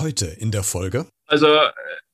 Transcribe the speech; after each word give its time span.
heute 0.00 0.26
in 0.26 0.50
der 0.50 0.62
Folge? 0.62 1.06
Also 1.26 1.48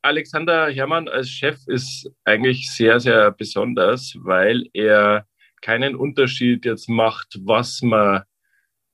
Alexander 0.03 0.69
Herrmann 0.69 1.09
als 1.09 1.29
Chef 1.29 1.59
ist 1.67 2.11
eigentlich 2.25 2.71
sehr, 2.71 3.01
sehr 3.01 3.33
besonders, 3.33 4.15
weil 4.19 4.69
er 4.73 5.27
keinen 5.63 5.97
Unterschied 5.97 6.65
jetzt 6.65 6.89
macht, 6.89 7.39
was 7.45 7.83
man, 7.83 8.23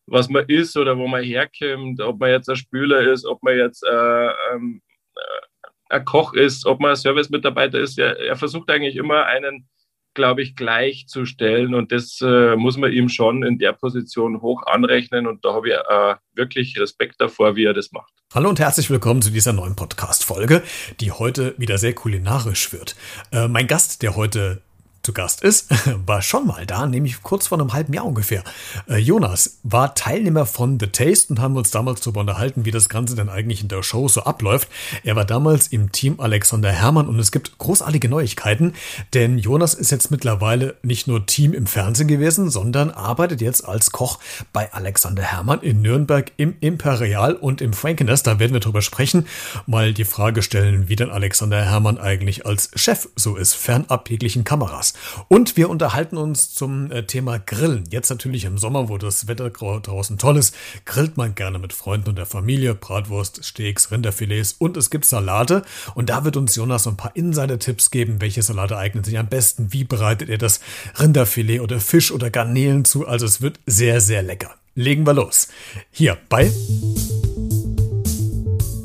was 0.06 0.28
man 0.28 0.46
ist 0.48 0.76
oder 0.76 0.96
wo 0.96 1.06
man 1.06 1.22
herkommt, 1.22 2.00
ob 2.00 2.18
man 2.18 2.30
jetzt 2.30 2.48
ein 2.48 2.56
Spüler 2.56 3.12
ist, 3.12 3.26
ob 3.26 3.42
man 3.42 3.58
jetzt 3.58 3.84
äh, 3.84 4.26
ähm, 4.52 4.80
äh, 5.14 5.68
ein 5.90 6.04
Koch 6.04 6.32
ist, 6.32 6.64
ob 6.64 6.80
man 6.80 6.90
ein 6.90 6.96
Service-Mitarbeiter 6.96 7.78
ist. 7.78 7.98
Er, 7.98 8.18
er 8.18 8.36
versucht 8.36 8.70
eigentlich 8.70 8.96
immer 8.96 9.26
einen 9.26 9.68
glaube 10.14 10.42
ich, 10.42 10.56
gleichzustellen. 10.56 11.74
Und 11.74 11.92
das 11.92 12.20
äh, 12.22 12.56
muss 12.56 12.76
man 12.76 12.92
ihm 12.92 13.08
schon 13.08 13.42
in 13.42 13.58
der 13.58 13.72
Position 13.72 14.40
hoch 14.40 14.62
anrechnen. 14.66 15.26
Und 15.26 15.44
da 15.44 15.54
habe 15.54 15.68
ich 15.68 15.74
äh, 15.74 16.14
wirklich 16.34 16.78
Respekt 16.78 17.20
davor, 17.20 17.56
wie 17.56 17.64
er 17.64 17.74
das 17.74 17.92
macht. 17.92 18.12
Hallo 18.34 18.48
und 18.48 18.60
herzlich 18.60 18.88
willkommen 18.88 19.20
zu 19.20 19.30
dieser 19.30 19.52
neuen 19.52 19.76
Podcast-Folge, 19.76 20.62
die 21.00 21.12
heute 21.12 21.54
wieder 21.58 21.78
sehr 21.78 21.94
kulinarisch 21.94 22.72
wird. 22.72 22.96
Äh, 23.30 23.48
mein 23.48 23.66
Gast, 23.66 24.02
der 24.02 24.16
heute 24.16 24.62
zu 25.02 25.12
Gast 25.12 25.42
ist, 25.42 25.68
war 26.06 26.22
schon 26.22 26.46
mal 26.46 26.64
da, 26.64 26.86
nämlich 26.86 27.22
kurz 27.22 27.48
vor 27.48 27.58
einem 27.58 27.72
halben 27.72 27.92
Jahr 27.92 28.06
ungefähr. 28.06 28.44
Äh, 28.88 28.98
Jonas 28.98 29.58
war 29.62 29.94
Teilnehmer 29.94 30.46
von 30.46 30.78
The 30.78 30.86
Taste 30.86 31.32
und 31.32 31.40
haben 31.40 31.56
uns 31.56 31.70
damals 31.70 32.00
darüber 32.00 32.20
unterhalten, 32.20 32.64
wie 32.64 32.70
das 32.70 32.88
Ganze 32.88 33.16
denn 33.16 33.28
eigentlich 33.28 33.62
in 33.62 33.68
der 33.68 33.82
Show 33.82 34.08
so 34.08 34.22
abläuft. 34.22 34.68
Er 35.02 35.16
war 35.16 35.24
damals 35.24 35.68
im 35.68 35.90
Team 35.92 36.20
Alexander 36.20 36.70
Herrmann 36.70 37.08
und 37.08 37.18
es 37.18 37.32
gibt 37.32 37.58
großartige 37.58 38.08
Neuigkeiten, 38.08 38.74
denn 39.12 39.38
Jonas 39.38 39.74
ist 39.74 39.90
jetzt 39.90 40.10
mittlerweile 40.10 40.76
nicht 40.82 41.08
nur 41.08 41.26
Team 41.26 41.52
im 41.52 41.66
Fernsehen 41.66 42.08
gewesen, 42.08 42.50
sondern 42.50 42.90
arbeitet 42.90 43.40
jetzt 43.40 43.66
als 43.66 43.90
Koch 43.90 44.18
bei 44.52 44.72
Alexander 44.72 45.22
Herrmann 45.22 45.60
in 45.60 45.82
Nürnberg 45.82 46.30
im 46.36 46.54
Imperial 46.60 47.34
und 47.34 47.60
im 47.60 47.72
Frankenest. 47.72 48.26
Da 48.26 48.38
werden 48.38 48.52
wir 48.52 48.60
drüber 48.60 48.82
sprechen, 48.82 49.26
mal 49.66 49.92
die 49.92 50.04
Frage 50.04 50.42
stellen, 50.42 50.88
wie 50.88 50.96
denn 50.96 51.10
Alexander 51.10 51.64
Herrmann 51.64 51.98
eigentlich 51.98 52.46
als 52.46 52.70
Chef 52.76 53.08
so 53.16 53.36
ist, 53.36 53.54
fernab 53.54 54.08
jeglichen 54.08 54.44
Kameras. 54.44 54.91
Und 55.28 55.56
wir 55.56 55.70
unterhalten 55.70 56.16
uns 56.16 56.54
zum 56.54 56.90
äh, 56.90 57.04
Thema 57.04 57.38
Grillen. 57.38 57.84
Jetzt 57.90 58.10
natürlich 58.10 58.44
im 58.44 58.58
Sommer, 58.58 58.88
wo 58.88 58.98
das 58.98 59.28
Wetter 59.28 59.50
draußen 59.50 60.18
toll 60.18 60.36
ist, 60.36 60.54
grillt 60.84 61.16
man 61.16 61.34
gerne 61.34 61.58
mit 61.58 61.72
Freunden 61.72 62.10
und 62.10 62.16
der 62.16 62.26
Familie. 62.26 62.74
Bratwurst, 62.74 63.44
Steaks, 63.44 63.90
Rinderfilets 63.90 64.56
und 64.58 64.76
es 64.76 64.90
gibt 64.90 65.04
Salate. 65.04 65.62
Und 65.94 66.10
da 66.10 66.24
wird 66.24 66.36
uns 66.36 66.54
Jonas 66.56 66.86
ein 66.86 66.96
paar 66.96 67.16
Insider-Tipps 67.16 67.90
geben, 67.90 68.20
welche 68.20 68.42
Salate 68.42 68.76
eignen 68.76 69.04
sich 69.04 69.18
am 69.18 69.28
besten, 69.28 69.72
wie 69.72 69.84
bereitet 69.84 70.28
ihr 70.28 70.38
das 70.38 70.60
Rinderfilet 70.98 71.60
oder 71.60 71.80
Fisch 71.80 72.12
oder 72.12 72.30
Garnelen 72.30 72.84
zu. 72.84 73.06
Also 73.06 73.26
es 73.26 73.40
wird 73.40 73.60
sehr, 73.66 74.00
sehr 74.00 74.22
lecker. 74.22 74.54
Legen 74.74 75.06
wir 75.06 75.14
los. 75.14 75.48
Hier 75.90 76.16
bei 76.28 76.50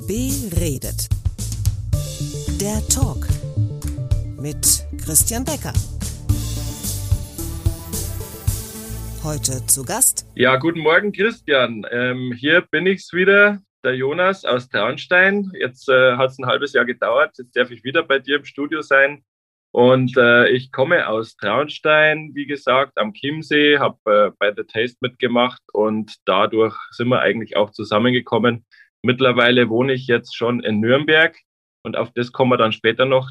Beredet. 0.08 1.08
Der 2.60 2.86
Talk 2.88 3.28
mit 4.40 4.86
Christian 5.04 5.46
Becker. 5.46 5.74
Heute 9.28 9.66
zu 9.66 9.84
Gast. 9.84 10.26
Ja, 10.36 10.56
guten 10.56 10.80
Morgen, 10.80 11.12
Christian. 11.12 11.86
Ähm, 11.92 12.32
hier 12.32 12.62
bin 12.62 12.88
ich's 12.88 13.12
wieder, 13.12 13.60
der 13.84 13.94
Jonas 13.94 14.46
aus 14.46 14.70
Traunstein. 14.70 15.52
Jetzt 15.60 15.90
äh, 15.90 16.16
hat 16.16 16.30
es 16.30 16.40
ein 16.40 16.46
halbes 16.46 16.72
Jahr 16.72 16.86
gedauert. 16.86 17.36
Jetzt 17.38 17.54
darf 17.54 17.70
ich 17.70 17.84
wieder 17.84 18.04
bei 18.04 18.20
dir 18.20 18.38
im 18.38 18.46
Studio 18.46 18.82
sein. 18.82 19.26
Und 19.72 20.16
äh, 20.16 20.48
ich 20.48 20.72
komme 20.72 21.10
aus 21.10 21.36
Traunstein, 21.36 22.32
wie 22.36 22.46
gesagt, 22.46 22.98
am 22.98 23.12
Chiemsee, 23.12 23.80
habe 23.80 23.98
äh, 24.06 24.32
bei 24.40 24.54
The 24.56 24.64
Taste 24.64 25.00
mitgemacht 25.02 25.62
und 25.74 26.16
dadurch 26.24 26.78
sind 26.92 27.10
wir 27.10 27.20
eigentlich 27.20 27.58
auch 27.58 27.72
zusammengekommen. 27.72 28.66
Mittlerweile 29.02 29.68
wohne 29.68 29.92
ich 29.92 30.08
jetzt 30.08 30.38
schon 30.38 30.62
in 30.62 30.80
Nürnberg 30.80 31.36
und 31.84 31.98
auf 31.98 32.12
das 32.14 32.32
kommen 32.32 32.52
wir 32.52 32.58
dann 32.58 32.72
später 32.72 33.04
noch 33.04 33.30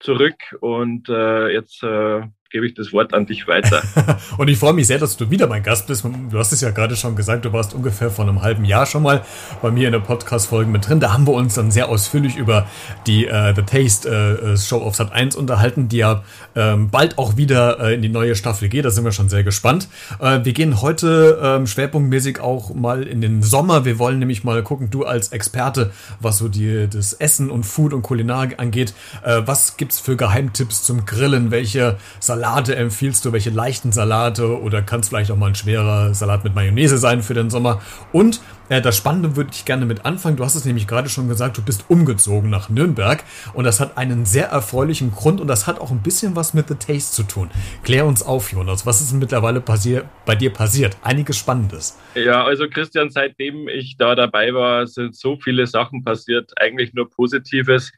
zurück. 0.00 0.56
Und 0.62 1.10
äh, 1.10 1.48
jetzt 1.48 1.82
äh, 1.82 2.22
gebe 2.50 2.66
ich 2.66 2.72
das 2.72 2.94
Wort 2.94 3.12
an 3.12 3.26
dich 3.26 3.46
weiter. 3.46 3.82
und 4.38 4.48
ich 4.48 4.58
freue 4.58 4.72
mich 4.72 4.86
sehr, 4.86 4.98
dass 4.98 5.18
du 5.18 5.30
wieder 5.30 5.46
mein 5.48 5.62
Gast 5.62 5.86
bist. 5.86 6.04
Du 6.30 6.38
hast 6.38 6.50
es 6.50 6.62
ja 6.62 6.70
gerade 6.70 6.96
schon 6.96 7.14
gesagt, 7.14 7.44
du 7.44 7.52
warst 7.52 7.74
ungefähr 7.74 8.10
vor 8.10 8.26
einem 8.26 8.40
halben 8.40 8.64
Jahr 8.64 8.86
schon 8.86 9.02
mal 9.02 9.22
bei 9.60 9.70
mir 9.70 9.88
in 9.88 9.92
der 9.92 10.00
Podcast-Folge 10.00 10.70
mit 10.70 10.88
drin. 10.88 10.98
Da 10.98 11.12
haben 11.12 11.26
wir 11.26 11.34
uns 11.34 11.54
dann 11.54 11.70
sehr 11.70 11.90
ausführlich 11.90 12.36
über 12.36 12.66
die 13.06 13.26
äh, 13.26 13.54
The 13.54 13.62
Taste 13.62 14.08
äh, 14.08 14.56
Show 14.56 14.78
auf 14.78 14.96
Sat 14.96 15.12
1 15.12 15.36
unterhalten, 15.36 15.90
die 15.90 15.98
ja 15.98 16.24
ähm, 16.56 16.88
bald 16.88 17.18
auch 17.18 17.36
wieder 17.36 17.80
äh, 17.80 17.94
in 17.94 18.00
die 18.00 18.08
neue 18.08 18.34
Staffel 18.34 18.70
geht. 18.70 18.86
Da 18.86 18.90
sind 18.90 19.04
wir 19.04 19.12
schon 19.12 19.28
sehr 19.28 19.44
gespannt. 19.44 19.88
Äh, 20.18 20.40
wir 20.44 20.54
gehen 20.54 20.80
heute 20.80 21.38
ähm, 21.42 21.66
schwerpunktmäßig 21.66 22.40
auch 22.40 22.74
mal 22.74 23.02
in 23.02 23.20
den 23.20 23.42
Sommer. 23.42 23.84
Wir 23.84 23.98
wollen 23.98 24.20
nämlich 24.20 24.42
mal 24.42 24.62
gucken, 24.62 24.88
du 24.88 25.04
als 25.04 25.32
Experte, 25.32 25.90
was 26.18 26.38
so 26.38 26.48
die, 26.48 26.88
das 26.88 27.12
Essen 27.12 27.50
und 27.50 27.64
Food 27.64 27.92
und 27.92 28.00
Kulinar 28.00 28.48
angeht. 28.56 28.94
Äh, 29.22 29.42
was 29.44 29.76
gibt's 29.76 30.00
für 30.00 30.16
Geheimtipps 30.16 30.82
zum 30.82 31.04
Grillen? 31.04 31.50
Welche 31.50 31.98
Salate 32.20 32.37
Salate 32.38 32.76
empfiehlst 32.76 33.24
du? 33.24 33.32
Welche 33.32 33.50
leichten 33.50 33.90
Salate? 33.90 34.62
Oder 34.62 34.80
kann 34.80 35.00
es 35.00 35.08
vielleicht 35.08 35.32
auch 35.32 35.36
mal 35.36 35.48
ein 35.48 35.56
schwerer 35.56 36.14
Salat 36.14 36.44
mit 36.44 36.54
Mayonnaise 36.54 36.96
sein 36.96 37.20
für 37.20 37.34
den 37.34 37.50
Sommer? 37.50 37.82
Und 38.12 38.40
äh, 38.68 38.80
das 38.80 38.96
Spannende 38.96 39.34
würde 39.34 39.50
ich 39.52 39.64
gerne 39.64 39.86
mit 39.86 40.04
anfangen. 40.04 40.36
Du 40.36 40.44
hast 40.44 40.54
es 40.54 40.64
nämlich 40.64 40.86
gerade 40.86 41.08
schon 41.08 41.28
gesagt, 41.28 41.58
du 41.58 41.62
bist 41.62 41.86
umgezogen 41.88 42.48
nach 42.48 42.68
Nürnberg. 42.68 43.24
Und 43.54 43.64
das 43.64 43.80
hat 43.80 43.98
einen 43.98 44.24
sehr 44.24 44.50
erfreulichen 44.50 45.10
Grund 45.10 45.40
und 45.40 45.48
das 45.48 45.66
hat 45.66 45.80
auch 45.80 45.90
ein 45.90 46.00
bisschen 46.00 46.36
was 46.36 46.54
mit 46.54 46.68
The 46.68 46.76
Taste 46.76 47.12
zu 47.12 47.24
tun. 47.24 47.50
Klär 47.82 48.06
uns 48.06 48.22
auf, 48.22 48.52
Jonas. 48.52 48.86
Was 48.86 49.00
ist 49.00 49.12
mittlerweile 49.14 49.60
bei 49.60 50.36
dir 50.36 50.52
passiert? 50.52 50.96
Einiges 51.02 51.38
Spannendes. 51.38 51.98
Ja, 52.14 52.44
also 52.44 52.68
Christian, 52.68 53.10
seitdem 53.10 53.66
ich 53.66 53.96
da 53.96 54.14
dabei 54.14 54.54
war, 54.54 54.86
sind 54.86 55.16
so 55.16 55.36
viele 55.42 55.66
Sachen 55.66 56.04
passiert. 56.04 56.52
Eigentlich 56.60 56.94
nur 56.94 57.10
Positives. 57.10 57.90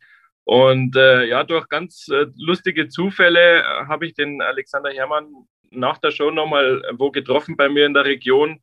Und 0.51 0.97
äh, 0.97 1.27
ja, 1.27 1.45
durch 1.45 1.69
ganz 1.69 2.09
äh, 2.09 2.27
lustige 2.37 2.89
Zufälle 2.89 3.61
äh, 3.61 3.63
habe 3.87 4.05
ich 4.05 4.15
den 4.15 4.43
Alexander 4.43 4.91
Herrmann 4.91 5.29
nach 5.71 5.99
der 5.99 6.11
Show 6.11 6.33
nochmal 6.33 6.83
äh, 6.85 6.93
wo 6.99 7.13
getroffen 7.13 7.57
bei 7.57 7.69
mir 7.69 7.87
in 7.87 7.95
der 7.95 8.05
Region, 8.05 8.61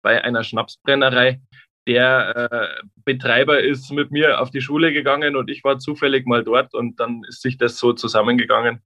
bei 0.00 0.24
einer 0.24 0.42
Schnapsbrennerei. 0.42 1.42
Der 1.86 2.50
äh, 2.50 2.86
Betreiber 3.04 3.60
ist 3.60 3.92
mit 3.92 4.10
mir 4.10 4.40
auf 4.40 4.52
die 4.52 4.62
Schule 4.62 4.90
gegangen 4.90 5.36
und 5.36 5.50
ich 5.50 5.62
war 5.64 5.78
zufällig 5.78 6.26
mal 6.26 6.44
dort 6.44 6.72
und 6.72 6.98
dann 6.98 7.24
ist 7.28 7.42
sich 7.42 7.58
das 7.58 7.76
so 7.76 7.92
zusammengegangen. 7.92 8.82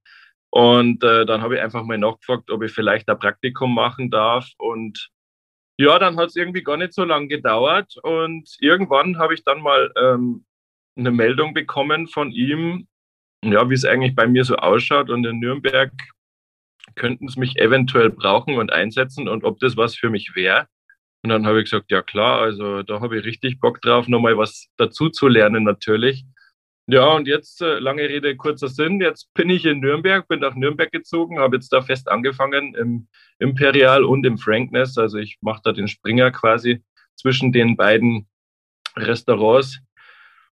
Und 0.49 1.05
äh, 1.05 1.25
dann 1.25 1.41
habe 1.41 1.55
ich 1.55 1.61
einfach 1.61 1.83
mal 1.83 1.97
nachgefragt, 1.97 2.51
ob 2.51 2.61
ich 2.61 2.73
vielleicht 2.73 3.07
ein 3.07 3.19
Praktikum 3.19 3.73
machen 3.73 4.11
darf. 4.11 4.49
Und 4.57 5.11
ja, 5.77 5.97
dann 5.97 6.17
hat 6.17 6.27
es 6.27 6.35
irgendwie 6.35 6.63
gar 6.63 6.75
nicht 6.75 6.91
so 6.91 7.05
lange 7.05 7.29
gedauert. 7.29 7.95
Und 8.03 8.49
irgendwann 8.59 9.17
habe 9.17 9.33
ich 9.33 9.45
dann 9.45 9.61
mal 9.61 9.93
ähm, 9.97 10.43
eine 10.97 11.11
Meldung 11.11 11.53
bekommen 11.53 12.07
von 12.07 12.31
ihm, 12.31 12.87
ja, 13.43 13.69
wie 13.69 13.73
es 13.73 13.85
eigentlich 13.85 14.15
bei 14.15 14.27
mir 14.27 14.43
so 14.43 14.55
ausschaut. 14.55 15.09
Und 15.09 15.25
in 15.25 15.39
Nürnberg 15.39 15.91
könnten 16.95 17.27
sie 17.27 17.39
mich 17.39 17.57
eventuell 17.57 18.09
brauchen 18.09 18.57
und 18.57 18.71
einsetzen 18.71 19.27
und 19.27 19.43
ob 19.43 19.59
das 19.59 19.77
was 19.77 19.95
für 19.95 20.09
mich 20.09 20.35
wäre. 20.35 20.67
Und 21.23 21.29
dann 21.29 21.45
habe 21.45 21.59
ich 21.59 21.65
gesagt, 21.65 21.91
ja 21.91 22.01
klar, 22.01 22.41
also 22.41 22.83
da 22.83 23.01
habe 23.01 23.17
ich 23.17 23.25
richtig 23.25 23.59
Bock 23.59 23.81
drauf, 23.81 24.07
nochmal 24.07 24.37
was 24.37 24.67
dazu 24.77 25.09
zu 25.09 25.27
lernen 25.27 25.63
natürlich. 25.63 26.25
Ja, 26.89 27.05
und 27.07 27.27
jetzt, 27.27 27.61
äh, 27.61 27.79
lange 27.79 28.03
Rede, 28.03 28.37
kurzer 28.37 28.69
Sinn, 28.69 29.01
jetzt 29.01 29.33
bin 29.33 29.49
ich 29.49 29.65
in 29.65 29.81
Nürnberg, 29.81 30.25
bin 30.29 30.39
nach 30.39 30.55
Nürnberg 30.55 30.89
gezogen, 30.89 31.37
habe 31.37 31.57
jetzt 31.57 31.73
da 31.73 31.81
fest 31.81 32.07
angefangen 32.07 32.75
im 32.75 33.09
Imperial 33.39 34.05
und 34.05 34.25
im 34.25 34.37
Frankness. 34.37 34.97
Also 34.97 35.17
ich 35.17 35.37
mache 35.41 35.59
da 35.65 35.73
den 35.73 35.89
Springer 35.89 36.31
quasi 36.31 36.81
zwischen 37.17 37.51
den 37.51 37.75
beiden 37.75 38.29
Restaurants 38.95 39.79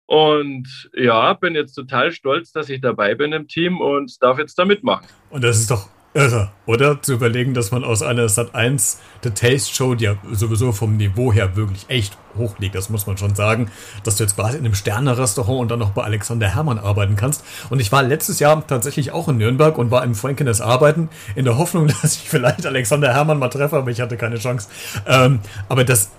und 0.10 0.90
ja, 0.98 1.34
bin 1.34 1.54
jetzt 1.54 1.76
total 1.76 2.12
stolz, 2.12 2.52
dass 2.52 2.68
ich 2.70 2.82
dabei 2.82 3.14
bin 3.14 3.32
im 3.32 3.48
Team 3.48 3.80
und 3.80 4.24
darf 4.24 4.40
jetzt 4.40 4.58
da 4.58 4.66
mitmachen. 4.66 5.06
Und 5.30 5.44
das 5.44 5.60
ist 5.60 5.70
doch 5.70 5.88
irre, 6.16 6.50
oder? 6.66 7.00
Zu 7.00 7.14
überlegen, 7.14 7.54
dass 7.54 7.70
man 7.70 7.84
aus 7.84 8.02
einer 8.02 8.28
Sat 8.28 8.56
1 8.56 9.00
The 9.22 9.30
Taste 9.30 9.72
Show, 9.72 9.94
die 9.94 10.06
ja 10.06 10.16
sowieso 10.32 10.72
vom 10.72 10.98
Niveau 10.98 11.32
her 11.32 11.56
wirklich 11.56 11.86
echt 11.90 12.18
hoch 12.36 12.58
liegt, 12.58 12.74
das 12.74 12.90
muss 12.90 13.06
man 13.06 13.20
schon 13.20 13.36
sagen, 13.36 13.70
dass 14.04 14.16
du 14.16 14.24
jetzt 14.24 14.36
quasi 14.36 14.58
in 14.58 14.66
einem 14.66 14.74
Sterne-Restaurant 14.74 15.60
und 15.60 15.70
dann 15.70 15.78
noch 15.78 15.92
bei 15.92 16.02
Alexander 16.02 16.48
Herrmann 16.48 16.80
arbeiten 16.80 17.16
kannst. 17.16 17.46
Und 17.70 17.80
ich 17.80 17.92
war 17.92 18.02
letztes 18.02 18.40
Jahr 18.40 18.66
tatsächlich 18.66 19.12
auch 19.12 19.28
in 19.28 19.38
Nürnberg 19.38 19.78
und 19.78 19.92
war 19.92 20.04
im 20.04 20.16
Frankenes 20.16 20.60
arbeiten, 20.60 21.10
in 21.36 21.46
der 21.46 21.60
Hoffnung, 21.60 21.86
dass 22.02 22.16
ich 22.16 22.28
vielleicht 22.28 22.66
Alexander 22.66 23.14
Herrmann 23.14 23.38
mal 23.38 23.50
treffe, 23.50 23.78
aber 23.78 23.92
ich 23.92 24.02
hatte 24.02 24.18
keine 24.18 24.40
Chance. 24.40 24.70
Ähm, 25.06 25.40
aber 25.68 25.84
das 25.84 26.10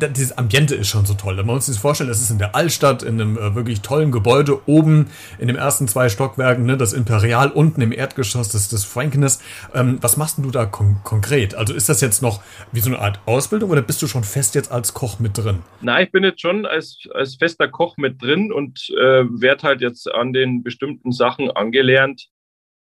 dieses 0.00 0.36
Ambiente 0.36 0.74
ist 0.74 0.88
schon 0.88 1.06
so 1.06 1.14
toll. 1.14 1.36
Man 1.36 1.46
muss 1.46 1.66
sich 1.66 1.78
vorstellen, 1.78 2.08
das 2.08 2.20
ist 2.20 2.30
in 2.30 2.38
der 2.38 2.54
Altstadt, 2.54 3.02
in 3.02 3.20
einem 3.20 3.38
äh, 3.38 3.54
wirklich 3.54 3.80
tollen 3.80 4.12
Gebäude, 4.12 4.60
oben 4.68 5.10
in 5.38 5.48
den 5.48 5.56
ersten 5.56 5.88
zwei 5.88 6.08
Stockwerken, 6.08 6.64
ne, 6.64 6.76
das 6.76 6.92
Imperial, 6.92 7.50
unten 7.50 7.80
im 7.80 7.92
Erdgeschoss, 7.92 8.48
das, 8.48 8.68
das 8.68 8.84
Frankness. 8.84 9.42
Ähm, 9.74 9.98
was 10.00 10.16
machst 10.16 10.38
du 10.38 10.50
da 10.50 10.66
kon 10.66 10.96
konkret? 11.04 11.54
Also 11.54 11.74
ist 11.74 11.88
das 11.88 12.00
jetzt 12.00 12.22
noch 12.22 12.42
wie 12.72 12.80
so 12.80 12.90
eine 12.90 12.98
Art 12.98 13.20
Ausbildung 13.26 13.70
oder 13.70 13.82
bist 13.82 14.02
du 14.02 14.06
schon 14.06 14.24
fest 14.24 14.54
jetzt 14.54 14.70
als 14.70 14.94
Koch 14.94 15.18
mit 15.18 15.38
drin? 15.38 15.60
Nein, 15.80 16.04
ich 16.04 16.12
bin 16.12 16.24
jetzt 16.24 16.40
schon 16.40 16.66
als, 16.66 16.98
als 17.12 17.36
fester 17.36 17.68
Koch 17.68 17.96
mit 17.96 18.22
drin 18.22 18.52
und 18.52 18.90
äh, 18.90 19.24
werde 19.30 19.62
halt 19.62 19.80
jetzt 19.80 20.12
an 20.12 20.32
den 20.32 20.62
bestimmten 20.62 21.12
Sachen 21.12 21.50
angelernt, 21.50 22.28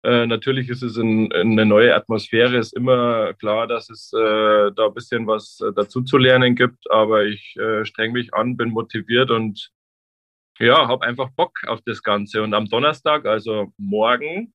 Äh, 0.04 0.28
natürlich 0.28 0.68
ist 0.70 0.84
es 0.84 0.98
in, 0.98 1.32
in 1.32 1.54
eine 1.54 1.66
neue 1.66 1.96
Atmosphäre, 1.96 2.58
ist 2.58 2.76
immer 2.76 3.34
klar, 3.36 3.68
dass 3.68 3.90
es 3.90 4.12
äh, 4.14 4.72
da 4.76 4.88
ein 4.88 4.94
bisschen 4.94 5.26
was 5.28 5.62
äh, 5.62 5.72
dazu 5.74 6.02
zu 6.02 6.18
lernen 6.18 6.56
gibt, 6.56 6.92
aber 6.92 7.24
ich 7.24 7.56
äh, 7.56 7.86
streng 7.86 8.12
mich 8.12 8.34
an, 8.34 8.58
bin 8.58 8.72
motiviert 8.72 9.32
und 9.32 9.72
ja, 10.60 10.88
habe 10.88 11.06
einfach 11.06 11.30
Bock 11.32 11.54
auf 11.68 11.80
das 11.86 12.04
Ganze. 12.04 12.44
Und 12.44 12.54
am 12.54 12.68
Donnerstag, 12.68 13.26
also 13.26 13.72
morgen, 13.78 14.54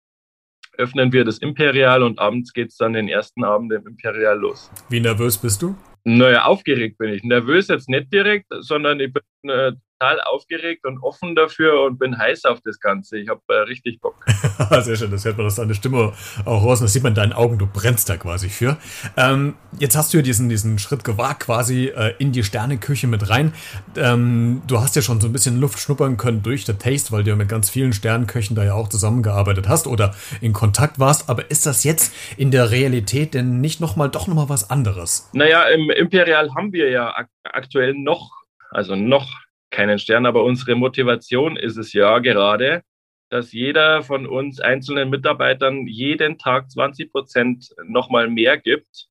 öffnen 0.76 1.12
wir 1.12 1.24
das 1.24 1.38
Imperial 1.38 2.02
und 2.02 2.18
abends 2.18 2.52
geht 2.52 2.68
es 2.68 2.76
dann 2.76 2.92
den 2.92 3.08
ersten 3.08 3.42
Abend 3.42 3.72
im 3.72 3.86
Imperial 3.86 4.38
los. 4.38 4.70
Wie 4.90 5.00
nervös 5.00 5.38
bist 5.38 5.62
du? 5.62 5.74
Naja, 6.04 6.44
aufgeregt 6.44 6.98
bin 6.98 7.12
ich. 7.12 7.24
Nervös 7.24 7.68
jetzt 7.68 7.88
nicht 7.88 8.12
direkt, 8.12 8.46
sondern 8.60 9.00
ich 9.00 9.12
bin 9.12 9.50
äh, 9.50 9.72
total 9.98 10.20
aufgeregt 10.20 10.84
und 10.86 11.02
offen 11.02 11.34
dafür 11.34 11.82
und 11.82 11.98
bin 11.98 12.18
heiß 12.18 12.44
auf 12.44 12.60
das 12.64 12.80
Ganze. 12.80 13.18
Ich 13.18 13.28
habe 13.28 13.40
äh, 13.48 13.54
richtig 13.60 14.00
Bock. 14.00 14.14
Sehr 14.80 14.96
schön, 14.96 15.10
das 15.10 15.24
hört 15.24 15.36
man 15.36 15.46
aus 15.46 15.56
deiner 15.56 15.74
Stimme 15.74 16.12
auch 16.44 16.64
raus. 16.64 16.80
Und 16.80 16.86
das 16.86 16.92
sieht 16.92 17.02
man 17.02 17.12
in 17.12 17.16
deinen 17.16 17.32
Augen, 17.32 17.58
du 17.58 17.66
brennst 17.66 18.08
da 18.08 18.16
quasi 18.16 18.48
für. 18.48 18.76
Ähm, 19.16 19.54
jetzt 19.78 19.96
hast 19.96 20.12
du 20.12 20.18
ja 20.18 20.22
diesen, 20.22 20.48
diesen 20.48 20.78
Schritt 20.78 21.04
gewagt, 21.04 21.40
quasi 21.40 21.86
äh, 21.86 22.14
in 22.18 22.32
die 22.32 22.44
Sterneküche 22.44 23.06
mit 23.06 23.28
rein. 23.28 23.52
Ähm, 23.96 24.62
du 24.66 24.80
hast 24.80 24.96
ja 24.96 25.02
schon 25.02 25.20
so 25.20 25.28
ein 25.28 25.32
bisschen 25.32 25.60
Luft 25.60 25.78
schnuppern 25.78 26.16
können 26.16 26.42
durch 26.42 26.64
The 26.66 26.74
Taste, 26.74 27.12
weil 27.12 27.24
du 27.24 27.30
ja 27.30 27.36
mit 27.36 27.48
ganz 27.48 27.70
vielen 27.70 27.92
Sternenköchen 27.92 28.54
da 28.54 28.64
ja 28.64 28.74
auch 28.74 28.88
zusammengearbeitet 28.88 29.68
hast 29.68 29.86
oder 29.86 30.14
in 30.40 30.52
Kontakt 30.52 30.98
warst. 30.98 31.28
Aber 31.28 31.50
ist 31.50 31.66
das 31.66 31.84
jetzt 31.84 32.14
in 32.36 32.50
der 32.50 32.70
Realität 32.70 33.34
denn 33.34 33.60
nicht 33.60 33.80
nochmal, 33.80 34.08
doch 34.08 34.26
nochmal 34.26 34.48
was 34.48 34.70
anderes? 34.70 35.28
Naja, 35.32 35.64
im 35.68 35.90
Imperial 35.90 36.54
haben 36.54 36.72
wir 36.72 36.90
ja 36.90 37.10
ak 37.14 37.28
aktuell 37.44 37.94
noch, 37.94 38.30
also 38.70 38.94
noch 38.94 39.47
keinen 39.70 39.98
Stern, 39.98 40.26
aber 40.26 40.44
unsere 40.44 40.74
Motivation 40.74 41.56
ist 41.56 41.76
es 41.76 41.92
ja 41.92 42.18
gerade, 42.18 42.82
dass 43.30 43.52
jeder 43.52 44.02
von 44.02 44.26
uns 44.26 44.60
einzelnen 44.60 45.10
Mitarbeitern 45.10 45.86
jeden 45.86 46.38
Tag 46.38 46.70
20 46.70 47.12
Prozent 47.12 47.74
nochmal 47.84 48.28
mehr 48.28 48.56
gibt 48.56 49.08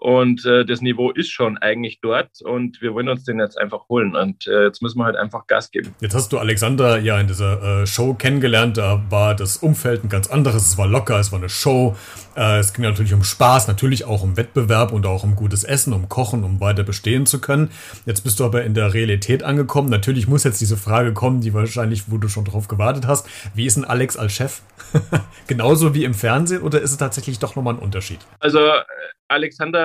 und 0.00 0.44
äh, 0.46 0.64
das 0.64 0.80
Niveau 0.80 1.10
ist 1.10 1.30
schon 1.30 1.58
eigentlich 1.58 2.00
dort 2.00 2.40
und 2.42 2.80
wir 2.80 2.94
wollen 2.94 3.08
uns 3.08 3.24
den 3.24 3.40
jetzt 3.40 3.58
einfach 3.58 3.88
holen. 3.88 4.14
Und 4.14 4.46
äh, 4.46 4.64
jetzt 4.64 4.80
müssen 4.80 4.98
wir 4.98 5.04
halt 5.04 5.16
einfach 5.16 5.46
Gas 5.48 5.70
geben. 5.72 5.94
Jetzt 6.00 6.14
hast 6.14 6.32
du 6.32 6.38
Alexander 6.38 6.98
ja 6.98 7.18
in 7.20 7.26
dieser 7.26 7.82
äh, 7.82 7.86
Show 7.86 8.14
kennengelernt. 8.14 8.76
Da 8.76 9.02
war 9.10 9.34
das 9.34 9.56
Umfeld 9.56 10.04
ein 10.04 10.08
ganz 10.08 10.28
anderes. 10.28 10.66
Es 10.66 10.78
war 10.78 10.86
locker, 10.86 11.18
es 11.18 11.32
war 11.32 11.40
eine 11.40 11.48
Show. 11.48 11.96
Äh, 12.36 12.58
es 12.58 12.72
ging 12.72 12.84
natürlich 12.84 13.12
um 13.12 13.24
Spaß, 13.24 13.66
natürlich 13.66 14.04
auch 14.04 14.22
um 14.22 14.36
Wettbewerb 14.36 14.92
und 14.92 15.04
auch 15.04 15.24
um 15.24 15.34
gutes 15.34 15.64
Essen, 15.64 15.92
um 15.92 16.08
Kochen, 16.08 16.44
um 16.44 16.60
weiter 16.60 16.84
bestehen 16.84 17.26
zu 17.26 17.40
können. 17.40 17.70
Jetzt 18.06 18.22
bist 18.22 18.38
du 18.38 18.44
aber 18.44 18.62
in 18.62 18.74
der 18.74 18.94
Realität 18.94 19.42
angekommen. 19.42 19.88
Natürlich 19.88 20.28
muss 20.28 20.44
jetzt 20.44 20.60
diese 20.60 20.76
Frage 20.76 21.12
kommen, 21.12 21.40
die 21.40 21.54
wahrscheinlich, 21.54 22.04
wo 22.08 22.18
du 22.18 22.28
schon 22.28 22.44
drauf 22.44 22.68
gewartet 22.68 23.06
hast. 23.08 23.28
Wie 23.54 23.66
ist 23.66 23.76
ein 23.76 23.84
Alex 23.84 24.16
als 24.16 24.32
Chef? 24.32 24.60
Genauso 25.48 25.92
wie 25.94 26.04
im 26.04 26.14
Fernsehen 26.14 26.62
oder 26.62 26.80
ist 26.80 26.92
es 26.92 26.98
tatsächlich 26.98 27.40
doch 27.40 27.56
nochmal 27.56 27.74
ein 27.74 27.80
Unterschied? 27.80 28.20
Also 28.38 28.60
äh, 28.60 28.82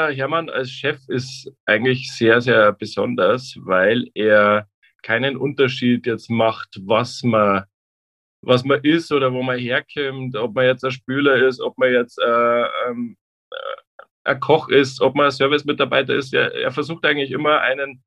Herrmann 0.10 0.50
als 0.50 0.70
Chef 0.72 1.00
ist 1.08 1.52
eigentlich 1.66 2.12
sehr, 2.12 2.42
sehr 2.42 2.74
besonders, 2.74 3.56
weil 3.62 4.10
er 4.14 4.68
keinen 5.02 5.38
Unterschied 5.38 6.06
jetzt 6.06 6.30
macht, 6.30 6.70
was 6.82 7.24
man, 7.24 7.66
was 8.42 8.64
man 8.64 8.82
ist 8.84 9.12
oder 9.12 9.34
wo 9.34 9.44
man 9.44 9.60
herkommt, 9.60 10.36
ob 10.36 10.56
man 10.56 10.66
jetzt 10.66 10.84
ein 10.84 10.92
Spüler 10.92 11.36
ist, 11.48 11.60
ob 11.62 11.78
man 11.78 11.92
jetzt 11.92 12.20
äh, 12.20 12.64
ähm, 12.88 13.18
äh, 13.52 13.56
ein 14.26 14.40
Koch 14.40 14.70
ist, 14.70 15.02
ob 15.02 15.16
man 15.16 15.26
ein 15.26 15.32
Servicemitarbeiter 15.32 16.16
ist. 16.16 16.34
Er, 16.34 16.54
er 16.54 16.72
versucht 16.72 17.06
eigentlich 17.06 17.32
immer 17.32 17.62
einen 17.62 18.04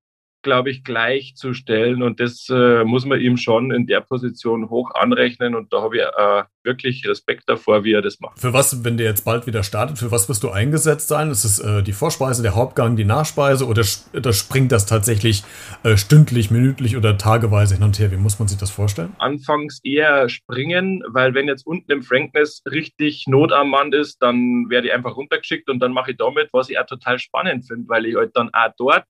glaube 0.46 0.70
ich, 0.70 0.84
gleichzustellen. 0.84 2.02
Und 2.04 2.20
das 2.20 2.46
äh, 2.48 2.84
muss 2.84 3.04
man 3.04 3.20
ihm 3.20 3.36
schon 3.36 3.72
in 3.72 3.86
der 3.86 4.00
Position 4.00 4.70
hoch 4.70 4.92
anrechnen. 4.94 5.56
Und 5.56 5.72
da 5.72 5.82
habe 5.82 5.96
ich 5.96 6.02
äh, 6.02 6.44
wirklich 6.62 7.06
Respekt 7.06 7.48
davor, 7.48 7.82
wie 7.82 7.92
er 7.92 8.00
das 8.00 8.20
macht. 8.20 8.38
Für 8.38 8.52
was, 8.52 8.84
wenn 8.84 8.96
der 8.96 9.06
jetzt 9.06 9.24
bald 9.24 9.48
wieder 9.48 9.64
startet, 9.64 9.98
für 9.98 10.12
was 10.12 10.28
wirst 10.28 10.44
du 10.44 10.50
eingesetzt 10.50 11.08
sein? 11.08 11.30
Ist 11.30 11.44
es 11.44 11.58
äh, 11.58 11.82
die 11.82 11.92
Vorspeise, 11.92 12.44
der 12.44 12.54
Hauptgang, 12.54 12.94
die 12.94 13.04
Nachspeise 13.04 13.66
oder, 13.66 13.82
oder 14.14 14.32
springt 14.32 14.70
das 14.70 14.86
tatsächlich 14.86 15.42
äh, 15.82 15.96
stündlich, 15.96 16.52
minütlich 16.52 16.96
oder 16.96 17.18
tageweise 17.18 17.74
hin 17.74 17.82
und 17.82 17.98
her? 17.98 18.12
Wie 18.12 18.16
muss 18.16 18.38
man 18.38 18.46
sich 18.46 18.58
das 18.58 18.70
vorstellen? 18.70 19.14
Anfangs 19.18 19.80
eher 19.82 20.28
springen, 20.28 21.02
weil 21.08 21.34
wenn 21.34 21.48
jetzt 21.48 21.66
unten 21.66 21.90
im 21.90 22.02
Frankness 22.02 22.62
richtig 22.70 23.24
Not 23.26 23.52
am 23.52 23.70
Mann 23.70 23.92
ist, 23.92 24.22
dann 24.22 24.70
werde 24.70 24.86
ich 24.86 24.94
einfach 24.94 25.16
runtergeschickt 25.16 25.68
und 25.68 25.80
dann 25.80 25.92
mache 25.92 26.12
ich 26.12 26.16
damit, 26.16 26.50
was 26.52 26.70
ich 26.70 26.78
auch 26.78 26.86
total 26.86 27.18
spannend 27.18 27.66
finde, 27.66 27.88
weil 27.88 28.06
ich 28.06 28.14
halt 28.14 28.30
dann 28.36 28.50
auch 28.52 28.70
dort 28.78 29.06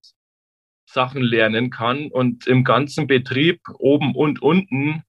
Sachen 0.87 1.23
lernen 1.23 1.71
kann 1.71 2.09
und 2.11 2.47
im 2.47 2.65
ganzen 2.65 3.07
Betrieb 3.07 3.61
oben 3.79 4.15
und 4.15 4.41
unten 4.41 5.03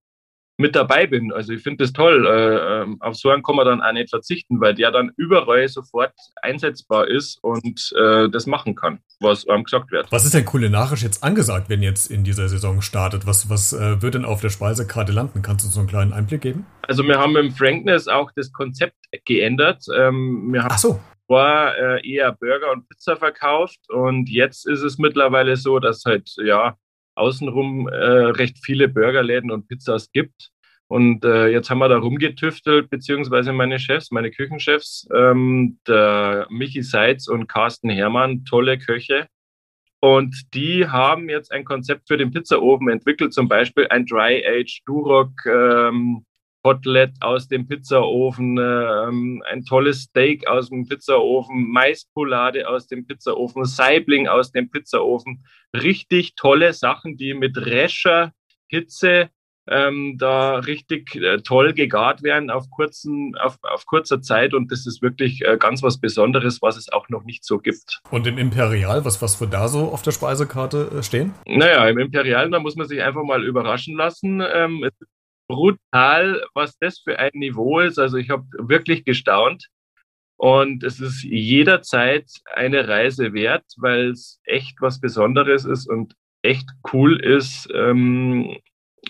mit 0.58 0.76
dabei 0.76 1.06
bin. 1.06 1.32
Also 1.32 1.54
ich 1.54 1.62
finde 1.62 1.84
das 1.84 1.94
toll. 1.94 2.26
Äh, 2.26 2.82
ähm, 2.82 2.98
auf 3.00 3.16
so 3.16 3.30
einen 3.30 3.44
kann 3.44 3.56
man 3.56 3.66
dann 3.66 3.82
auch 3.82 3.92
nicht 3.92 4.10
verzichten, 4.10 4.60
weil 4.60 4.74
der 4.74 4.92
dann 4.92 5.12
überall 5.16 5.68
sofort 5.68 6.14
einsetzbar 6.42 7.08
ist 7.08 7.38
und 7.44 7.94
äh, 7.96 8.28
das 8.30 8.48
machen 8.48 8.76
kann, 8.76 9.00
was 9.20 9.48
einem 9.48 9.64
gesagt 9.64 9.92
wird. 9.92 10.12
Was 10.12 10.26
ist 10.26 10.34
denn 10.34 10.46
kulinarisch 10.46 11.04
jetzt 11.04 11.24
angesagt, 11.24 11.70
wenn 11.70 11.84
jetzt 11.84 12.10
in 12.10 12.24
dieser 12.24 12.50
Saison 12.50 12.82
startet? 12.82 13.28
Was, 13.28 13.50
was 13.50 13.74
äh, 13.74 14.02
wird 14.02 14.16
denn 14.16 14.26
auf 14.26 14.42
der 14.42 14.50
Speisekarte 14.50 15.12
landen? 15.12 15.44
Kannst 15.44 15.64
du 15.64 15.68
uns 15.68 15.76
so 15.76 15.80
einen 15.80 15.90
kleinen 15.90 16.14
Einblick 16.14 16.42
geben? 16.42 16.66
Also 16.82 17.04
wir 17.04 17.20
haben 17.20 17.36
im 17.36 17.52
Frankness 17.52 18.08
auch 18.08 18.32
das 18.36 18.52
Konzept 18.52 18.96
geändert. 19.26 19.86
Ähm, 19.96 20.56
Ach 20.60 20.78
so 20.78 21.00
war 21.28 21.78
äh, 21.78 22.10
eher 22.10 22.32
Burger 22.32 22.72
und 22.72 22.88
Pizza 22.88 23.18
verkauft 23.18 23.80
und 23.90 24.30
jetzt 24.30 24.68
ist 24.68 24.82
es 24.82 24.98
mittlerweile 24.98 25.58
so, 25.58 25.80
dass 25.80 26.06
halt 26.06 26.34
ja 26.38 26.78
außenrum 27.18 27.88
äh, 27.88 27.96
recht 27.96 28.58
viele 28.64 28.88
Burgerläden 28.88 29.52
und 29.52 29.68
Pizzas 29.68 30.12
gibt. 30.12 30.50
Und 30.90 31.26
äh, 31.26 31.48
jetzt 31.48 31.70
haben 31.70 31.80
wir 31.80 31.90
da 31.90 31.98
rumgetüftelt, 31.98 32.90
beziehungsweise 32.90 33.52
meine 33.52 33.78
Chefs, 33.78 34.12
meine 34.12 34.32
Küchenchefs, 34.32 35.08
ähm, 35.14 35.80
der 35.86 36.48
Michi 36.50 36.82
Seitz 36.82 37.28
und 37.28 37.48
Carsten 37.48 37.90
Hermann, 37.90 38.46
tolle 38.46 38.78
Köche. 38.78 39.28
Und 40.00 40.54
die 40.54 40.88
haben 40.88 41.28
jetzt 41.28 41.52
ein 41.52 41.66
Konzept 41.66 42.08
für 42.08 42.18
den 42.18 42.32
Pizzaofen 42.32 42.88
entwickelt, 42.88 43.34
zum 43.34 43.50
Beispiel 43.50 43.88
ein 43.90 44.06
Dry-Age 44.06 44.84
Duroc 44.86 45.32
ähm, 45.46 46.24
Kotelett 46.64 47.14
aus 47.22 47.48
dem 47.48 47.68
Pizzaofen, 47.68 48.58
ähm, 48.58 49.44
ein 49.50 49.64
tolles 49.64 50.04
Steak 50.04 50.48
aus 50.48 50.70
dem 50.70 50.88
Pizzaofen, 50.88 51.72
Maispolade 51.72 52.68
aus 52.68 52.88
dem 52.88 53.06
Pizzaofen, 53.06 53.66
Saibling 53.66 54.28
aus 54.28 54.52
dem 54.52 54.70
Pizzaofen. 54.70 55.46
Richtig 55.74 56.36
tolle 56.36 56.74
Sachen, 56.74 57.18
die 57.18 57.34
mit 57.34 57.58
rescher 57.58 58.34
Hitze 58.68 59.30
ähm, 59.70 60.16
da 60.18 60.60
richtig 60.60 61.16
äh, 61.16 61.42
toll 61.42 61.74
gegart 61.74 62.24
werden 62.24 62.50
auf, 62.50 62.70
kurzen, 62.70 63.36
auf, 63.38 63.58
auf 63.64 63.86
kurzer 63.86 64.22
Zeit. 64.22 64.54
Und 64.54 64.72
das 64.72 64.88
ist 64.88 65.02
wirklich 65.02 65.42
äh, 65.46 65.58
ganz 65.58 65.84
was 65.84 66.00
Besonderes, 66.00 66.62
was 66.62 66.78
es 66.78 66.92
auch 66.92 67.10
noch 67.10 67.24
nicht 67.24 67.44
so 67.44 67.60
gibt. 67.60 68.02
Und 68.10 68.28
im 68.28 68.38
Imperial, 68.38 69.04
was, 69.06 69.22
was 69.22 69.40
wird 69.42 69.54
da 69.54 69.68
so 69.68 69.90
auf 69.92 70.02
der 70.02 70.12
Speisekarte 70.12 70.92
äh, 70.98 71.04
stehen? 71.04 71.34
Naja, 71.46 71.88
im 71.88 71.98
Imperial, 71.98 72.50
da 72.50 72.60
muss 72.60 72.76
man 72.76 72.88
sich 72.88 73.02
einfach 73.02 73.24
mal 73.24 73.44
überraschen 73.44 73.96
lassen. 73.96 74.42
Ähm, 74.42 74.84
es 74.84 74.94
ist 75.00 75.17
brutal, 75.48 76.44
was 76.54 76.78
das 76.80 77.00
für 77.00 77.20
ein 77.20 77.32
Niveau 77.34 77.80
ist. 77.80 78.00
Also 78.00 78.18
ich 78.18 78.30
habe 78.30 78.46
wirklich 78.58 79.06
gestaunt. 79.06 79.68
Und 80.40 80.84
es 80.84 81.00
ist 81.00 81.24
jederzeit 81.24 82.30
eine 82.54 82.88
Reise 82.88 83.34
wert, 83.34 83.66
weil 83.78 84.12
es 84.12 84.40
echt 84.44 84.80
was 84.82 85.00
Besonderes 85.00 85.66
ist 85.66 85.90
und 85.90 86.14
echt 86.44 86.70
cool 86.94 87.20
ist, 87.20 87.68
ähm, 87.74 88.58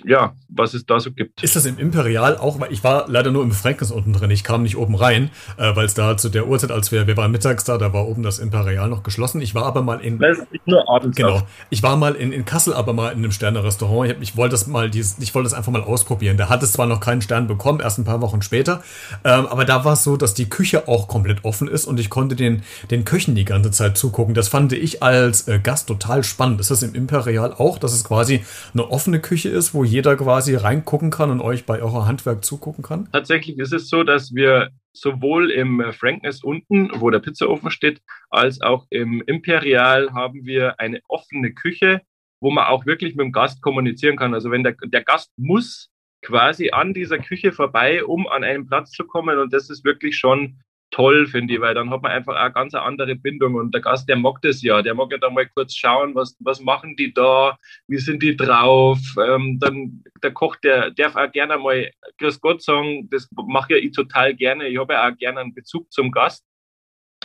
ja, 0.03 0.33
was 0.49 0.73
es 0.73 0.85
da 0.85 0.99
so 0.99 1.11
gibt. 1.11 1.43
Ist 1.43 1.55
das 1.55 1.65
im 1.65 1.77
Imperial 1.77 2.37
auch, 2.37 2.59
weil 2.59 2.71
ich 2.71 2.83
war 2.83 3.05
leider 3.07 3.31
nur 3.31 3.43
im 3.43 3.51
Frankens 3.51 3.91
unten 3.91 4.13
drin, 4.13 4.29
ich 4.31 4.43
kam 4.43 4.63
nicht 4.63 4.77
oben 4.77 4.95
rein, 4.95 5.29
äh, 5.57 5.75
weil 5.75 5.85
es 5.85 5.93
da 5.93 6.17
zu 6.17 6.29
der 6.29 6.47
Uhrzeit, 6.47 6.71
als 6.71 6.91
wir, 6.91 7.07
wir 7.07 7.17
waren 7.17 7.31
mittags 7.31 7.63
da, 7.63 7.77
da 7.77 7.93
war 7.93 8.07
oben 8.07 8.23
das 8.23 8.39
Imperial 8.39 8.89
noch 8.89 9.03
geschlossen. 9.03 9.41
Ich 9.41 9.55
war 9.55 9.65
aber 9.65 9.81
mal 9.81 9.99
in. 9.99 10.19
Das 10.19 10.37
ist 10.37 10.51
nicht 10.51 10.67
nur 10.67 10.87
abends. 10.89 11.17
Genau. 11.17 11.41
Ich 11.69 11.83
war 11.83 11.97
mal 11.97 12.15
in, 12.15 12.31
in 12.31 12.45
Kassel, 12.45 12.73
aber 12.73 12.93
mal 12.93 13.11
in 13.11 13.19
einem 13.19 13.31
Sterne-Restaurant. 13.31 14.11
Ich, 14.11 14.29
ich 14.29 14.37
wollte 14.37 14.51
das 14.51 14.67
mal, 14.67 14.89
dieses, 14.89 15.17
ich 15.19 15.33
wollte 15.33 15.49
das 15.49 15.53
einfach 15.53 15.71
mal 15.71 15.83
ausprobieren. 15.83 16.37
Da 16.37 16.49
hat 16.49 16.63
es 16.63 16.73
zwar 16.73 16.85
noch 16.85 16.99
keinen 16.99 17.21
Stern 17.21 17.47
bekommen, 17.47 17.79
erst 17.79 17.97
ein 17.97 18.05
paar 18.05 18.21
Wochen 18.21 18.41
später, 18.41 18.83
ähm, 19.23 19.47
aber 19.47 19.65
da 19.65 19.83
war 19.85 19.93
es 19.93 20.03
so, 20.03 20.17
dass 20.17 20.33
die 20.33 20.49
Küche 20.49 20.87
auch 20.87 21.07
komplett 21.07 21.43
offen 21.43 21.67
ist 21.67 21.85
und 21.85 21.99
ich 21.99 22.09
konnte 22.09 22.35
den, 22.35 22.63
den 22.91 23.05
Köchen 23.05 23.35
die 23.35 23.45
ganze 23.45 23.71
Zeit 23.71 23.97
zugucken. 23.97 24.33
Das 24.33 24.47
fand 24.47 24.73
ich 24.73 25.01
als 25.01 25.47
äh, 25.47 25.59
Gast 25.59 25.87
total 25.87 26.23
spannend. 26.23 26.59
Ist 26.59 26.71
das 26.71 26.83
im 26.83 26.93
Imperial 26.93 27.53
auch, 27.53 27.77
dass 27.77 27.93
es 27.93 28.03
quasi 28.03 28.43
eine 28.73 28.89
offene 28.89 29.19
Küche 29.19 29.49
ist, 29.49 29.73
wo 29.73 29.86
jeder 29.87 30.15
quasi 30.15 30.55
reingucken 30.55 31.09
kann 31.09 31.31
und 31.31 31.41
euch 31.41 31.65
bei 31.65 31.81
eurer 31.81 32.05
Handwerk 32.05 32.43
zugucken 32.43 32.83
kann? 32.83 33.09
Tatsächlich 33.11 33.57
ist 33.57 33.73
es 33.73 33.89
so, 33.89 34.03
dass 34.03 34.33
wir 34.33 34.69
sowohl 34.93 35.51
im 35.51 35.83
Frankness 35.93 36.43
unten, 36.43 36.89
wo 36.95 37.09
der 37.09 37.19
Pizzaofen 37.19 37.71
steht, 37.71 38.01
als 38.29 38.61
auch 38.61 38.85
im 38.89 39.21
Imperial 39.25 40.13
haben 40.13 40.45
wir 40.45 40.79
eine 40.79 41.01
offene 41.07 41.53
Küche, 41.53 42.01
wo 42.41 42.51
man 42.51 42.65
auch 42.65 42.85
wirklich 42.85 43.15
mit 43.15 43.25
dem 43.25 43.31
Gast 43.31 43.61
kommunizieren 43.61 44.17
kann. 44.17 44.33
Also 44.33 44.51
wenn 44.51 44.63
der, 44.63 44.75
der 44.85 45.03
Gast 45.03 45.31
muss 45.37 45.89
quasi 46.21 46.71
an 46.71 46.93
dieser 46.93 47.19
Küche 47.19 47.51
vorbei, 47.51 48.03
um 48.03 48.27
an 48.27 48.43
einen 48.43 48.67
Platz 48.67 48.91
zu 48.91 49.05
kommen 49.05 49.37
und 49.37 49.53
das 49.53 49.69
ist 49.69 49.85
wirklich 49.85 50.17
schon 50.17 50.59
toll, 50.97 51.27
finde 51.27 51.53
ich, 51.53 51.61
weil 51.61 51.75
dann 51.75 51.91
hat 51.91 52.01
man 52.01 52.11
einfach 52.11 52.35
auch 52.35 52.53
ganz 52.53 52.73
eine 52.73 52.83
andere 52.83 53.15
Bindung. 53.15 53.53
Und 53.53 53.71
der 53.71 53.81
Gast, 53.81 54.09
der 54.09 54.15
mag 54.15 54.41
das 54.41 54.63
ja. 54.63 54.81
Der 54.81 54.95
mag 54.95 55.11
ja 55.11 55.19
dann 55.19 55.35
mal 55.35 55.45
kurz 55.47 55.75
schauen, 55.75 56.15
was, 56.15 56.35
was 56.39 56.59
machen 56.59 56.95
die 56.95 57.13
da, 57.13 57.55
wie 57.87 57.99
sind 57.99 58.23
die 58.23 58.35
drauf. 58.35 58.99
Ähm, 59.23 59.59
dann 59.59 60.03
der 60.23 60.31
Koch, 60.31 60.55
der 60.55 60.89
darf 60.89 61.15
auch 61.15 61.31
gerne 61.31 61.59
mal 61.59 61.91
Grüß 62.17 62.41
Gott 62.41 62.63
sagen. 62.63 63.07
Das 63.11 63.29
mache 63.31 63.73
ja 63.73 63.79
ich 63.79 63.91
total 63.91 64.33
gerne. 64.33 64.67
Ich 64.67 64.79
habe 64.79 64.93
ja 64.93 65.07
auch 65.07 65.15
gerne 65.15 65.41
einen 65.41 65.53
Bezug 65.53 65.91
zum 65.93 66.11
Gast. 66.11 66.43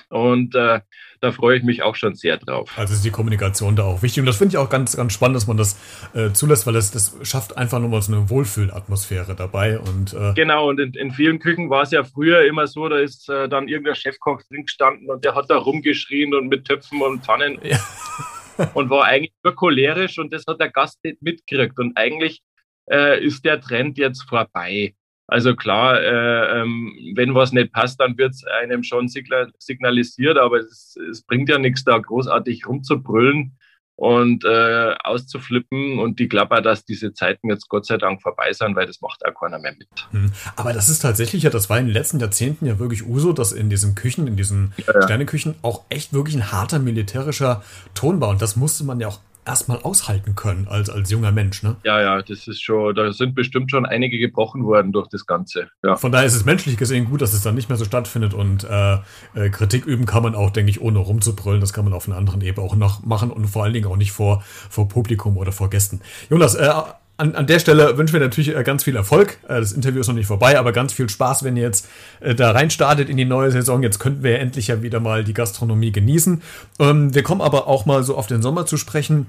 Und 0.08 0.54
äh, 0.54 0.80
da 1.22 1.32
freue 1.32 1.56
ich 1.56 1.62
mich 1.62 1.82
auch 1.82 1.94
schon 1.94 2.14
sehr 2.14 2.36
drauf. 2.36 2.70
Also 2.76 2.94
ist 2.94 3.04
die 3.04 3.10
Kommunikation 3.10 3.76
da 3.76 3.84
auch 3.84 4.02
wichtig. 4.02 4.20
Und 4.20 4.26
das 4.26 4.36
finde 4.36 4.52
ich 4.52 4.58
auch 4.58 4.68
ganz, 4.68 4.96
ganz 4.96 5.12
spannend, 5.12 5.36
dass 5.36 5.46
man 5.46 5.56
das 5.56 5.78
äh, 6.14 6.32
zulässt, 6.32 6.66
weil 6.66 6.74
das, 6.74 6.90
das 6.90 7.16
schafft 7.22 7.56
einfach 7.56 7.78
nur 7.78 7.88
mal 7.88 8.02
so 8.02 8.12
eine 8.12 8.28
Wohlfühlatmosphäre 8.28 9.34
dabei. 9.34 9.78
Und, 9.78 10.14
äh 10.14 10.34
genau, 10.34 10.68
und 10.68 10.80
in, 10.80 10.92
in, 10.94 11.12
vielen 11.12 11.38
Küchen 11.38 11.70
war 11.70 11.82
es 11.82 11.92
ja 11.92 12.02
früher 12.02 12.44
immer 12.44 12.66
so, 12.66 12.88
da 12.88 12.98
ist 12.98 13.28
äh, 13.28 13.48
dann 13.48 13.68
irgendein 13.68 13.94
Chefkoch 13.94 14.42
drin 14.48 14.66
gestanden 14.66 15.08
und 15.08 15.24
der 15.24 15.34
hat 15.34 15.48
da 15.48 15.56
rumgeschrien 15.56 16.34
und 16.34 16.48
mit 16.48 16.66
Töpfen 16.66 17.00
und 17.00 17.24
Pfannen 17.24 17.58
ja. 17.62 17.78
und 18.74 18.90
war 18.90 19.04
eigentlich 19.04 19.32
nur 19.44 19.54
cholerisch 19.54 20.18
und 20.18 20.32
das 20.32 20.44
hat 20.48 20.60
der 20.60 20.70
Gast 20.70 20.98
nicht 21.04 21.22
mitgekriegt. 21.22 21.78
Und 21.78 21.96
eigentlich 21.96 22.42
äh, 22.90 23.24
ist 23.24 23.44
der 23.44 23.60
Trend 23.60 23.96
jetzt 23.96 24.28
vorbei. 24.28 24.94
Also 25.32 25.56
klar, 25.56 25.98
äh, 25.98 26.60
ähm, 26.60 26.92
wenn 27.14 27.34
was 27.34 27.52
nicht 27.52 27.72
passt, 27.72 27.98
dann 27.98 28.18
wird 28.18 28.34
es 28.34 28.44
einem 28.44 28.82
schon 28.82 29.08
signalisiert, 29.08 30.36
aber 30.36 30.58
es, 30.58 30.94
es, 31.10 31.22
bringt 31.22 31.48
ja 31.48 31.56
nichts, 31.56 31.84
da 31.84 31.96
großartig 31.96 32.66
rumzubrüllen 32.66 33.56
und 33.96 34.44
äh, 34.44 34.94
auszuflippen. 35.02 35.98
Und 36.00 36.20
glaube 36.28 36.58
auch, 36.58 36.60
dass 36.60 36.84
diese 36.84 37.14
Zeiten 37.14 37.48
jetzt 37.48 37.70
Gott 37.70 37.86
sei 37.86 37.96
Dank 37.96 38.20
vorbei 38.20 38.52
sind, 38.52 38.76
weil 38.76 38.86
das 38.86 39.00
macht 39.00 39.24
auch 39.24 39.32
keiner 39.40 39.58
mehr 39.58 39.72
mit. 39.72 39.88
Hm. 40.10 40.32
Aber 40.54 40.74
das 40.74 40.90
ist 40.90 40.98
tatsächlich 40.98 41.44
ja, 41.44 41.50
das 41.50 41.70
war 41.70 41.78
in 41.78 41.86
den 41.86 41.94
letzten 41.94 42.20
Jahrzehnten 42.20 42.66
ja 42.66 42.78
wirklich 42.78 43.06
Uso, 43.06 43.32
dass 43.32 43.52
in 43.52 43.70
diesen 43.70 43.94
Küchen, 43.94 44.26
in 44.26 44.36
diesen 44.36 44.74
ja. 44.86 45.02
Sterneküchen 45.02 45.54
auch 45.62 45.84
echt 45.88 46.12
wirklich 46.12 46.36
ein 46.36 46.52
harter 46.52 46.78
militärischer 46.78 47.62
Ton 47.94 48.20
war. 48.20 48.28
Und 48.28 48.42
das 48.42 48.56
musste 48.56 48.84
man 48.84 49.00
ja 49.00 49.08
auch 49.08 49.20
erstmal 49.44 49.78
aushalten 49.78 50.34
können 50.34 50.68
als, 50.68 50.88
als 50.88 51.10
junger 51.10 51.32
Mensch. 51.32 51.62
Ne? 51.62 51.76
Ja, 51.84 52.00
ja, 52.00 52.22
das 52.22 52.46
ist 52.46 52.62
schon, 52.62 52.94
da 52.94 53.12
sind 53.12 53.34
bestimmt 53.34 53.70
schon 53.70 53.84
einige 53.86 54.18
gebrochen 54.18 54.64
worden 54.64 54.92
durch 54.92 55.08
das 55.08 55.26
Ganze. 55.26 55.68
Ja. 55.82 55.96
Von 55.96 56.12
daher 56.12 56.26
ist 56.26 56.34
es 56.34 56.44
menschlich 56.44 56.76
gesehen 56.76 57.06
gut, 57.06 57.22
dass 57.22 57.32
es 57.32 57.42
dann 57.42 57.54
nicht 57.54 57.68
mehr 57.68 57.78
so 57.78 57.84
stattfindet 57.84 58.34
und 58.34 58.64
äh, 58.64 58.98
äh, 59.34 59.50
Kritik 59.50 59.84
üben 59.86 60.06
kann 60.06 60.22
man 60.22 60.34
auch, 60.34 60.50
denke 60.50 60.70
ich, 60.70 60.80
ohne 60.80 60.98
rumzubrüllen. 60.98 61.60
Das 61.60 61.72
kann 61.72 61.84
man 61.84 61.92
auf 61.92 62.06
einer 62.06 62.16
anderen 62.16 62.40
Ebene 62.40 62.64
auch 62.64 62.76
noch 62.76 63.04
machen 63.04 63.30
und 63.30 63.46
vor 63.46 63.64
allen 63.64 63.72
Dingen 63.72 63.86
auch 63.86 63.96
nicht 63.96 64.12
vor, 64.12 64.42
vor 64.44 64.88
Publikum 64.88 65.36
oder 65.36 65.52
vor 65.52 65.70
Gästen. 65.70 66.00
Jonas, 66.30 66.54
äh, 66.54 66.70
an, 67.16 67.34
an 67.34 67.46
der 67.46 67.58
Stelle 67.58 67.96
wünschen 67.98 68.14
wir 68.14 68.20
natürlich 68.20 68.56
äh, 68.56 68.62
ganz 68.62 68.84
viel 68.84 68.96
Erfolg. 68.96 69.38
Äh, 69.44 69.60
das 69.60 69.72
Interview 69.72 70.00
ist 70.00 70.08
noch 70.08 70.14
nicht 70.14 70.26
vorbei, 70.26 70.58
aber 70.58 70.72
ganz 70.72 70.92
viel 70.92 71.08
Spaß, 71.08 71.44
wenn 71.44 71.56
ihr 71.56 71.62
jetzt 71.62 71.88
äh, 72.20 72.34
da 72.34 72.50
reinstartet 72.50 73.08
in 73.08 73.16
die 73.16 73.24
neue 73.24 73.50
Saison. 73.50 73.82
Jetzt 73.82 73.98
könnten 73.98 74.22
wir 74.22 74.38
endlich 74.38 74.68
ja 74.68 74.82
wieder 74.82 75.00
mal 75.00 75.24
die 75.24 75.34
Gastronomie 75.34 75.92
genießen. 75.92 76.42
Ähm, 76.78 77.14
wir 77.14 77.22
kommen 77.22 77.40
aber 77.40 77.68
auch 77.68 77.86
mal 77.86 78.02
so 78.02 78.16
auf 78.16 78.26
den 78.26 78.42
Sommer 78.42 78.66
zu 78.66 78.76
sprechen. 78.76 79.26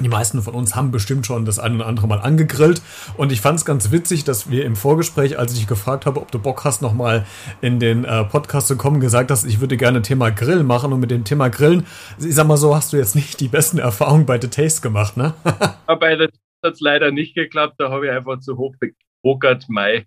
Die 0.00 0.08
meisten 0.08 0.42
von 0.42 0.54
uns 0.54 0.74
haben 0.74 0.90
bestimmt 0.90 1.24
schon 1.24 1.44
das 1.44 1.60
eine 1.60 1.76
oder 1.76 1.86
andere 1.86 2.08
Mal 2.08 2.20
angegrillt. 2.20 2.82
Und 3.16 3.30
ich 3.30 3.40
fand 3.40 3.60
es 3.60 3.64
ganz 3.64 3.92
witzig, 3.92 4.24
dass 4.24 4.50
wir 4.50 4.64
im 4.64 4.74
Vorgespräch, 4.74 5.38
als 5.38 5.52
ich 5.52 5.58
dich 5.58 5.68
gefragt 5.68 6.04
habe, 6.06 6.20
ob 6.20 6.32
du 6.32 6.40
Bock 6.40 6.64
hast, 6.64 6.82
nochmal 6.82 7.24
in 7.60 7.78
den 7.78 8.04
äh, 8.04 8.24
Podcast 8.24 8.66
zu 8.66 8.76
kommen, 8.76 8.98
gesagt 8.98 9.30
hast, 9.30 9.44
ich 9.44 9.60
würde 9.60 9.76
gerne 9.76 10.02
Thema 10.02 10.30
Grill 10.30 10.64
machen. 10.64 10.92
Und 10.92 10.98
mit 10.98 11.12
dem 11.12 11.22
Thema 11.22 11.48
Grillen, 11.48 11.86
ich 12.18 12.34
sag 12.34 12.48
mal 12.48 12.56
so, 12.56 12.74
hast 12.74 12.92
du 12.92 12.96
jetzt 12.96 13.14
nicht 13.14 13.38
die 13.38 13.48
besten 13.48 13.78
Erfahrungen 13.78 14.26
bei 14.26 14.40
The 14.40 14.48
Taste 14.48 14.80
gemacht, 14.80 15.16
ne? 15.16 15.34
bei 15.86 16.16
The 16.16 16.26
hat 16.64 16.74
es 16.74 16.80
leider 16.80 17.10
nicht 17.10 17.34
geklappt. 17.34 17.76
Da 17.78 17.90
habe 17.90 18.06
ich 18.06 18.12
einfach 18.12 18.40
zu 18.40 18.56
hoch 18.56 18.74
gepokert. 18.80 19.66
Mai, 19.68 20.06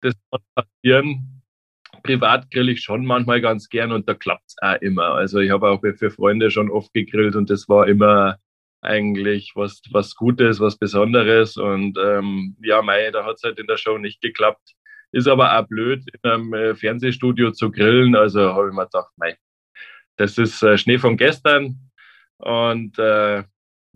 das 0.00 0.14
kann 0.30 0.40
passieren. 0.54 1.42
Privat 2.02 2.50
grill 2.50 2.68
ich 2.68 2.82
schon 2.82 3.06
manchmal 3.06 3.40
ganz 3.40 3.68
gern 3.68 3.92
und 3.92 4.08
da 4.08 4.14
klappt 4.14 4.44
es 4.48 4.56
auch 4.60 4.80
immer. 4.80 5.14
Also 5.14 5.38
ich 5.38 5.50
habe 5.50 5.68
auch 5.68 5.80
für 5.80 6.10
Freunde 6.10 6.50
schon 6.50 6.70
oft 6.70 6.92
gegrillt 6.92 7.36
und 7.36 7.50
das 7.50 7.68
war 7.68 7.86
immer 7.88 8.38
eigentlich 8.80 9.52
was, 9.54 9.82
was 9.90 10.14
Gutes, 10.14 10.60
was 10.60 10.78
Besonderes. 10.78 11.56
Und 11.56 11.98
ähm, 11.98 12.56
ja, 12.62 12.82
Mai, 12.82 13.10
da 13.10 13.24
hat 13.24 13.36
es 13.36 13.42
halt 13.42 13.58
in 13.58 13.66
der 13.66 13.76
Show 13.76 13.98
nicht 13.98 14.20
geklappt. 14.20 14.74
Ist 15.10 15.26
aber 15.26 15.58
auch 15.58 15.66
blöd, 15.66 16.04
in 16.12 16.30
einem 16.30 16.54
äh, 16.54 16.74
Fernsehstudio 16.74 17.52
zu 17.52 17.70
grillen. 17.70 18.14
Also 18.14 18.52
habe 18.54 18.68
ich 18.68 18.74
mir 18.74 18.84
gedacht, 18.84 19.10
Mai, 19.16 19.36
das 20.16 20.38
ist 20.38 20.62
äh, 20.62 20.76
Schnee 20.76 20.98
von 20.98 21.16
gestern. 21.16 21.90
Und 22.38 22.98
äh, 22.98 23.44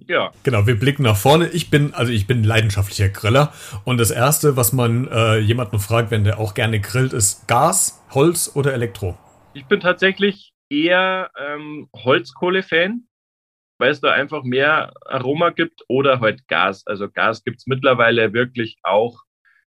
ja. 0.08 0.32
Genau, 0.42 0.66
wir 0.66 0.78
blicken 0.78 1.02
nach 1.02 1.16
vorne. 1.16 1.48
Ich 1.48 1.70
bin, 1.70 1.94
also 1.94 2.12
ich 2.12 2.26
bin 2.26 2.44
leidenschaftlicher 2.44 3.08
Griller. 3.08 3.52
Und 3.84 3.98
das 3.98 4.10
erste, 4.10 4.56
was 4.56 4.72
man 4.72 5.08
äh, 5.08 5.38
jemanden 5.38 5.78
fragt, 5.78 6.10
wenn 6.10 6.24
der 6.24 6.38
auch 6.38 6.54
gerne 6.54 6.80
grillt, 6.80 7.12
ist 7.12 7.46
Gas, 7.48 8.02
Holz 8.10 8.52
oder 8.54 8.72
Elektro? 8.72 9.18
Ich 9.54 9.66
bin 9.66 9.80
tatsächlich 9.80 10.52
eher 10.70 11.30
ähm, 11.38 11.88
Holzkohle-Fan 11.94 13.06
weil 13.82 13.90
es 13.90 14.00
da 14.00 14.12
einfach 14.12 14.44
mehr 14.44 14.92
Aroma 15.06 15.50
gibt 15.50 15.82
oder 15.88 16.20
halt 16.20 16.46
Gas. 16.46 16.86
Also 16.86 17.10
Gas 17.10 17.42
gibt 17.42 17.58
es 17.58 17.66
mittlerweile 17.66 18.32
wirklich 18.32 18.76
auch 18.84 19.22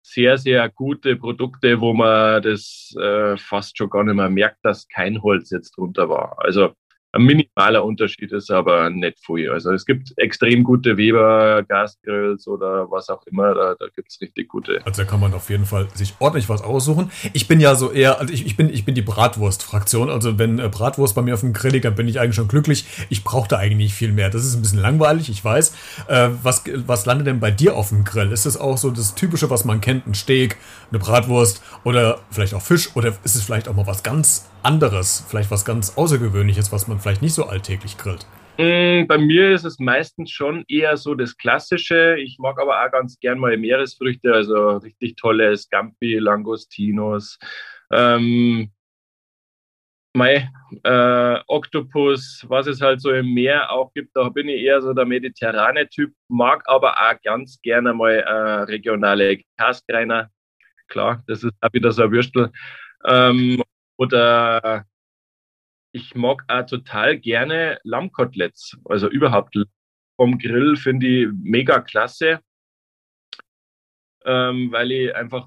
sehr, 0.00 0.38
sehr 0.38 0.68
gute 0.68 1.16
Produkte, 1.16 1.80
wo 1.80 1.92
man 1.92 2.40
das 2.40 2.94
äh, 3.00 3.36
fast 3.36 3.76
schon 3.76 3.90
gar 3.90 4.04
nicht 4.04 4.14
mehr 4.14 4.30
merkt, 4.30 4.58
dass 4.62 4.86
kein 4.86 5.20
Holz 5.22 5.50
jetzt 5.50 5.76
drunter 5.76 6.08
war. 6.08 6.36
Also 6.38 6.72
ein 7.12 7.22
minimaler 7.22 7.84
Unterschied 7.84 8.32
ist 8.32 8.50
aber 8.50 8.90
nicht 8.90 9.18
viel. 9.24 9.50
Also 9.50 9.72
es 9.72 9.86
gibt 9.86 10.12
extrem 10.16 10.64
gute 10.64 10.96
Weber, 10.96 11.62
Gasgrills 11.62 12.46
oder 12.46 12.90
was 12.90 13.08
auch 13.08 13.22
immer, 13.26 13.54
da, 13.54 13.74
da 13.78 13.86
gibt 13.94 14.10
es 14.10 14.20
richtig 14.20 14.48
gute. 14.48 14.80
Also 14.84 15.02
da 15.02 15.08
kann 15.08 15.20
man 15.20 15.32
auf 15.32 15.48
jeden 15.48 15.64
Fall 15.64 15.88
sich 15.94 16.14
ordentlich 16.18 16.48
was 16.48 16.62
aussuchen. 16.62 17.10
Ich 17.32 17.48
bin 17.48 17.60
ja 17.60 17.74
so 17.74 17.90
eher, 17.90 18.20
also 18.20 18.32
ich, 18.32 18.46
ich 18.46 18.56
bin, 18.56 18.68
ich 18.70 18.84
bin 18.84 18.94
die 18.94 19.02
Bratwurst-Fraktion. 19.02 20.10
Also 20.10 20.38
wenn 20.38 20.58
äh, 20.58 20.68
Bratwurst 20.68 21.14
bei 21.14 21.22
mir 21.22 21.34
auf 21.34 21.40
dem 21.40 21.52
Grill 21.52 21.72
liegt, 21.72 21.84
dann 21.84 21.94
bin 21.94 22.08
ich 22.08 22.20
eigentlich 22.20 22.36
schon 22.36 22.48
glücklich. 22.48 22.84
Ich 23.08 23.24
brauche 23.24 23.48
da 23.48 23.56
eigentlich 23.56 23.76
nicht 23.76 23.94
viel 23.94 24.12
mehr. 24.12 24.30
Das 24.30 24.44
ist 24.44 24.54
ein 24.54 24.62
bisschen 24.62 24.80
langweilig, 24.80 25.30
ich 25.30 25.44
weiß. 25.44 25.74
Äh, 26.08 26.28
was, 26.42 26.64
was 26.86 27.06
landet 27.06 27.26
denn 27.26 27.40
bei 27.40 27.50
dir 27.50 27.76
auf 27.76 27.88
dem 27.88 28.04
Grill? 28.04 28.32
Ist 28.32 28.46
es 28.46 28.56
auch 28.56 28.76
so 28.76 28.90
das 28.90 29.14
Typische, 29.14 29.48
was 29.48 29.64
man 29.64 29.80
kennt? 29.80 30.06
Ein 30.06 30.14
Steak, 30.14 30.56
eine 30.90 30.98
Bratwurst 30.98 31.62
oder 31.84 32.20
vielleicht 32.30 32.54
auch 32.54 32.62
Fisch? 32.62 32.94
Oder 32.94 33.08
ist 33.24 33.36
es 33.36 33.42
vielleicht 33.42 33.68
auch 33.68 33.74
mal 33.74 33.86
was 33.86 34.02
ganz 34.02 34.46
anderes, 34.66 35.24
vielleicht 35.28 35.50
was 35.52 35.64
ganz 35.64 35.96
Außergewöhnliches, 35.96 36.72
was 36.72 36.88
man 36.88 36.98
vielleicht 36.98 37.22
nicht 37.22 37.34
so 37.34 37.44
alltäglich 37.44 37.96
grillt? 37.96 38.26
Mm, 38.58 39.06
bei 39.06 39.16
mir 39.16 39.52
ist 39.52 39.64
es 39.64 39.78
meistens 39.78 40.30
schon 40.30 40.64
eher 40.66 40.96
so 40.96 41.14
das 41.14 41.36
Klassische. 41.36 42.16
Ich 42.18 42.38
mag 42.38 42.60
aber 42.60 42.84
auch 42.84 42.90
ganz 42.90 43.18
gern 43.20 43.38
mal 43.38 43.56
Meeresfrüchte, 43.56 44.32
also 44.32 44.78
richtig 44.78 45.14
tolle 45.16 45.56
Scampi, 45.56 46.18
Langostinos, 46.18 47.38
ähm, 47.92 48.72
Mei, 50.14 50.50
äh, 50.82 51.38
Oktopus, 51.46 52.44
was 52.48 52.66
es 52.66 52.80
halt 52.80 53.00
so 53.02 53.12
im 53.12 53.34
Meer 53.34 53.70
auch 53.70 53.92
gibt. 53.92 54.16
Da 54.16 54.30
bin 54.30 54.48
ich 54.48 54.62
eher 54.62 54.80
so 54.82 54.94
der 54.94 55.04
mediterrane 55.04 55.88
Typ, 55.88 56.12
mag 56.28 56.64
aber 56.66 56.94
auch 56.94 57.22
ganz 57.22 57.60
gerne 57.62 57.92
mal 57.92 58.14
äh, 58.14 58.62
regionale 58.62 59.42
Kaskreiner. 59.58 60.30
Klar, 60.88 61.22
das 61.28 61.44
ist 61.44 61.52
auch 61.60 61.72
wieder 61.72 61.92
so 61.92 62.02
ein 62.02 62.10
Würstel. 62.10 62.50
Ähm, 63.04 63.62
oder 63.96 64.86
ich 65.92 66.14
mag 66.14 66.44
auch 66.48 66.66
total 66.66 67.18
gerne 67.18 67.78
Lammkoteletts. 67.84 68.76
Also 68.84 69.08
überhaupt 69.08 69.56
vom 70.16 70.38
Grill 70.38 70.76
finde 70.76 71.06
ich 71.06 71.28
mega 71.42 71.80
klasse, 71.80 72.40
ähm, 74.24 74.70
weil 74.72 74.92
ich 74.92 75.14
einfach, 75.14 75.46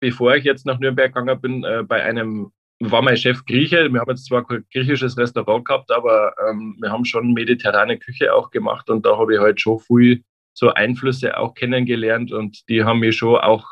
bevor 0.00 0.36
ich 0.36 0.44
jetzt 0.44 0.66
nach 0.66 0.78
Nürnberg 0.78 1.14
gegangen 1.14 1.40
bin, 1.40 1.64
äh, 1.64 1.82
bei 1.82 2.02
einem, 2.02 2.52
war 2.80 3.02
mein 3.02 3.16
Chef 3.16 3.44
Grieche. 3.44 3.92
Wir 3.92 4.00
haben 4.00 4.10
jetzt 4.10 4.26
zwar 4.26 4.46
kein 4.46 4.64
griechisches 4.72 5.16
Restaurant 5.16 5.64
gehabt, 5.64 5.90
aber 5.90 6.34
ähm, 6.48 6.76
wir 6.80 6.90
haben 6.90 7.04
schon 7.04 7.32
mediterrane 7.32 7.98
Küche 7.98 8.34
auch 8.34 8.50
gemacht 8.50 8.90
und 8.90 9.06
da 9.06 9.16
habe 9.16 9.34
ich 9.34 9.40
halt 9.40 9.60
schon 9.60 9.78
viel 9.78 10.24
so 10.52 10.72
Einflüsse 10.72 11.36
auch 11.36 11.54
kennengelernt 11.54 12.32
und 12.32 12.68
die 12.68 12.82
haben 12.84 13.00
mich 13.00 13.16
schon 13.16 13.36
auch 13.36 13.66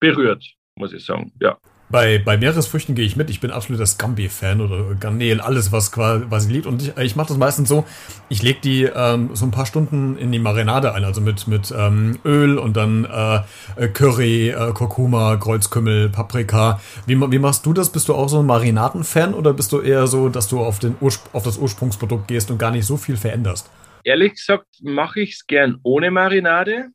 berührt, 0.00 0.44
muss 0.76 0.92
ich 0.92 1.04
sagen. 1.04 1.32
Ja. 1.40 1.58
Bei, 1.90 2.18
bei 2.18 2.36
Meeresfrüchten 2.36 2.94
gehe 2.94 3.04
ich 3.04 3.16
mit. 3.16 3.30
Ich 3.30 3.40
bin 3.40 3.50
absoluter 3.50 3.84
Scampi-Fan 3.84 4.60
oder 4.60 4.94
Garnelen, 4.94 5.40
alles, 5.40 5.72
was 5.72 5.90
quasi 5.90 6.52
liegt. 6.52 6.66
Und 6.66 6.82
ich, 6.82 6.96
ich 6.96 7.16
mache 7.16 7.28
das 7.28 7.36
meistens 7.36 7.68
so, 7.68 7.84
ich 8.28 8.42
lege 8.42 8.60
die 8.60 8.84
ähm, 8.84 9.30
so 9.34 9.44
ein 9.44 9.50
paar 9.50 9.66
Stunden 9.66 10.16
in 10.16 10.30
die 10.30 10.38
Marinade 10.38 10.94
ein, 10.94 11.02
also 11.04 11.20
mit, 11.20 11.48
mit 11.48 11.74
ähm, 11.76 12.20
Öl 12.24 12.58
und 12.58 12.76
dann 12.76 13.04
äh, 13.04 13.88
Curry, 13.88 14.50
äh, 14.50 14.72
Kurkuma, 14.72 15.36
Kreuzkümmel, 15.36 16.10
Paprika. 16.10 16.80
Wie, 17.06 17.20
wie 17.20 17.38
machst 17.40 17.66
du 17.66 17.72
das? 17.72 17.90
Bist 17.90 18.08
du 18.08 18.14
auch 18.14 18.28
so 18.28 18.38
ein 18.38 18.46
Marinaden-Fan 18.46 19.34
oder 19.34 19.52
bist 19.52 19.72
du 19.72 19.80
eher 19.80 20.06
so, 20.06 20.28
dass 20.28 20.46
du 20.46 20.60
auf, 20.60 20.78
den 20.78 20.94
auf 21.32 21.42
das 21.42 21.58
Ursprungsprodukt 21.58 22.28
gehst 22.28 22.52
und 22.52 22.58
gar 22.58 22.70
nicht 22.70 22.86
so 22.86 22.96
viel 22.98 23.16
veränderst? 23.16 23.68
Ehrlich 24.04 24.34
gesagt 24.34 24.66
mache 24.80 25.20
ich 25.20 25.32
es 25.32 25.46
gern 25.46 25.78
ohne 25.82 26.12
Marinade 26.12 26.90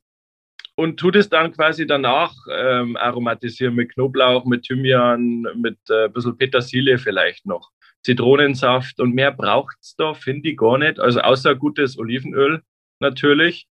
und 0.76 1.00
tut 1.00 1.16
es 1.16 1.30
dann 1.30 1.54
quasi 1.54 1.88
danach 1.88 2.34
ähm, 2.52 2.98
aromatisieren 2.98 3.76
mit 3.76 3.94
Knoblauch, 3.94 4.46
mit 4.46 4.64
Thymian, 4.64 5.48
mit 5.56 5.78
äh, 5.90 6.06
ein 6.06 6.14
bisschen 6.14 6.38
Petersilie 6.38 6.98
vielleicht 6.98 7.46
noch. 7.46 7.72
Zitronensaft 8.04 9.00
und 9.00 9.16
mehr 9.16 9.32
braucht 9.32 9.78
es 9.82 9.96
da, 9.96 10.14
finde 10.14 10.50
ich 10.50 10.58
gar 10.58 10.78
nicht. 10.78 11.00
Also 11.00 11.22
außer 11.22 11.56
gutes 11.56 11.98
Olivenöl 11.98 12.62
natürlich. 13.00 13.68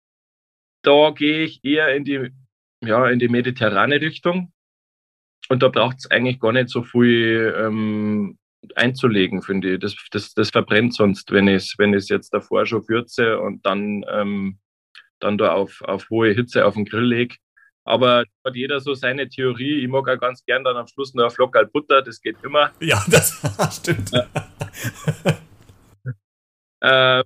Da 0.81 1.11
gehe 1.11 1.43
ich 1.43 1.63
eher 1.63 1.95
in 1.95 2.03
die, 2.03 2.31
ja, 2.83 3.07
in 3.09 3.19
die 3.19 3.27
mediterrane 3.27 4.01
Richtung. 4.01 4.51
Und 5.49 5.61
da 5.61 5.67
braucht 5.67 5.97
es 5.99 6.09
eigentlich 6.09 6.39
gar 6.39 6.51
nicht 6.51 6.69
so 6.69 6.83
viel 6.83 7.53
ähm, 7.57 8.37
einzulegen, 8.75 9.41
finde 9.41 9.73
ich. 9.73 9.79
Das, 9.79 9.95
das, 10.11 10.33
das 10.33 10.49
verbrennt 10.49 10.95
sonst, 10.95 11.31
wenn 11.31 11.47
ich 11.47 11.55
es 11.55 11.75
wenn 11.77 11.93
jetzt 11.93 12.33
davor 12.33 12.65
schon 12.65 12.87
würze 12.87 13.39
und 13.39 13.65
dann, 13.65 14.03
ähm, 14.09 14.59
dann 15.23 15.37
da 15.37 15.53
auf, 15.53 15.81
auf 15.81 16.09
hohe 16.09 16.31
Hitze 16.33 16.65
auf 16.65 16.75
den 16.75 16.85
Grill 16.85 17.05
lege. 17.05 17.37
Aber 17.85 18.23
hat 18.45 18.55
jeder 18.55 18.79
so 18.79 18.93
seine 18.93 19.27
Theorie. 19.27 19.81
Ich 19.81 19.87
mag 19.87 20.07
auch 20.07 20.19
ganz 20.19 20.45
gern 20.45 20.63
dann 20.63 20.77
am 20.77 20.87
Schluss 20.87 21.13
noch 21.13 21.25
ein 21.25 21.31
Flockerl 21.31 21.65
Butter, 21.67 22.01
das 22.01 22.21
geht 22.21 22.37
immer. 22.43 22.71
Ja, 22.79 23.03
das 23.09 23.41
stimmt. 23.77 24.11
äh, 26.81 27.23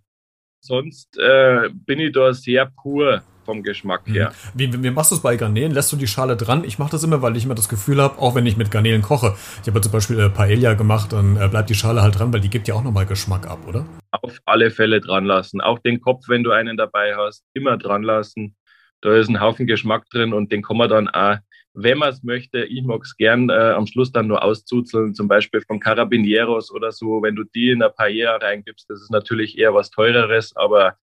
sonst 0.61 1.17
äh, 1.17 1.69
bin 1.73 1.99
ich 1.99 2.13
da 2.13 2.33
sehr 2.33 2.71
pur 2.81 3.23
vom 3.47 3.63
Geschmack 3.63 4.07
mhm. 4.07 4.13
her. 4.13 4.33
Wie, 4.53 4.83
wie 4.83 4.91
machst 4.91 5.11
du 5.11 5.15
es 5.15 5.21
bei 5.21 5.37
Garnelen? 5.37 5.71
Lässt 5.71 5.91
du 5.91 5.95
die 5.95 6.05
Schale 6.05 6.35
dran? 6.35 6.63
Ich 6.65 6.77
mache 6.77 6.91
das 6.91 7.03
immer, 7.03 7.21
weil 7.21 7.35
ich 7.35 7.45
immer 7.45 7.55
das 7.55 7.69
Gefühl 7.69 8.01
habe, 8.01 8.19
auch 8.19 8.35
wenn 8.35 8.45
ich 8.45 8.57
mit 8.57 8.69
Garnelen 8.69 9.01
koche. 9.01 9.35
Ich 9.63 9.67
habe 9.67 9.81
zum 9.81 9.91
Beispiel 9.91 10.19
äh, 10.19 10.29
Paella 10.29 10.73
gemacht, 10.73 11.13
dann 11.13 11.37
äh, 11.37 11.47
bleibt 11.47 11.69
die 11.69 11.75
Schale 11.75 12.01
halt 12.01 12.19
dran, 12.19 12.31
weil 12.33 12.41
die 12.41 12.49
gibt 12.49 12.67
ja 12.67 12.75
auch 12.75 12.83
nochmal 12.83 13.05
Geschmack 13.05 13.47
ab, 13.47 13.59
oder? 13.67 13.85
Auf 14.11 14.39
alle 14.45 14.69
Fälle 14.69 14.99
dran 14.99 15.25
lassen. 15.25 15.61
Auch 15.61 15.79
den 15.79 16.01
Kopf, 16.01 16.25
wenn 16.27 16.43
du 16.43 16.51
einen 16.51 16.77
dabei 16.77 17.15
hast, 17.15 17.43
immer 17.53 17.77
dran 17.77 18.03
lassen. 18.03 18.55
Da 19.01 19.15
ist 19.15 19.29
ein 19.29 19.39
Haufen 19.39 19.65
Geschmack 19.65 20.09
drin 20.09 20.33
und 20.33 20.51
den 20.51 20.61
kann 20.61 20.77
man 20.77 20.89
dann 20.89 21.07
auch, 21.07 21.37
wenn 21.79 21.99
man 21.99 22.09
es 22.09 22.23
möchte, 22.23 22.63
ich 22.63 22.83
mag 22.83 23.03
es 23.03 23.15
gern, 23.15 23.49
äh, 23.49 23.53
am 23.53 23.85
Schluss 23.85 24.11
dann 24.11 24.27
nur 24.27 24.43
auszuzeln, 24.43 25.13
zum 25.13 25.27
Beispiel 25.27 25.61
von 25.61 25.79
Carabinieros 25.79 26.71
oder 26.71 26.91
so. 26.91 27.21
Wenn 27.21 27.35
du 27.35 27.43
die 27.43 27.69
in 27.69 27.83
eine 27.83 27.93
Paella 27.93 28.37
reingibst, 28.37 28.89
das 28.89 29.01
ist 29.01 29.11
natürlich 29.11 29.57
eher 29.59 29.75
was 29.75 29.91
Teureres, 29.91 30.55
aber 30.55 30.95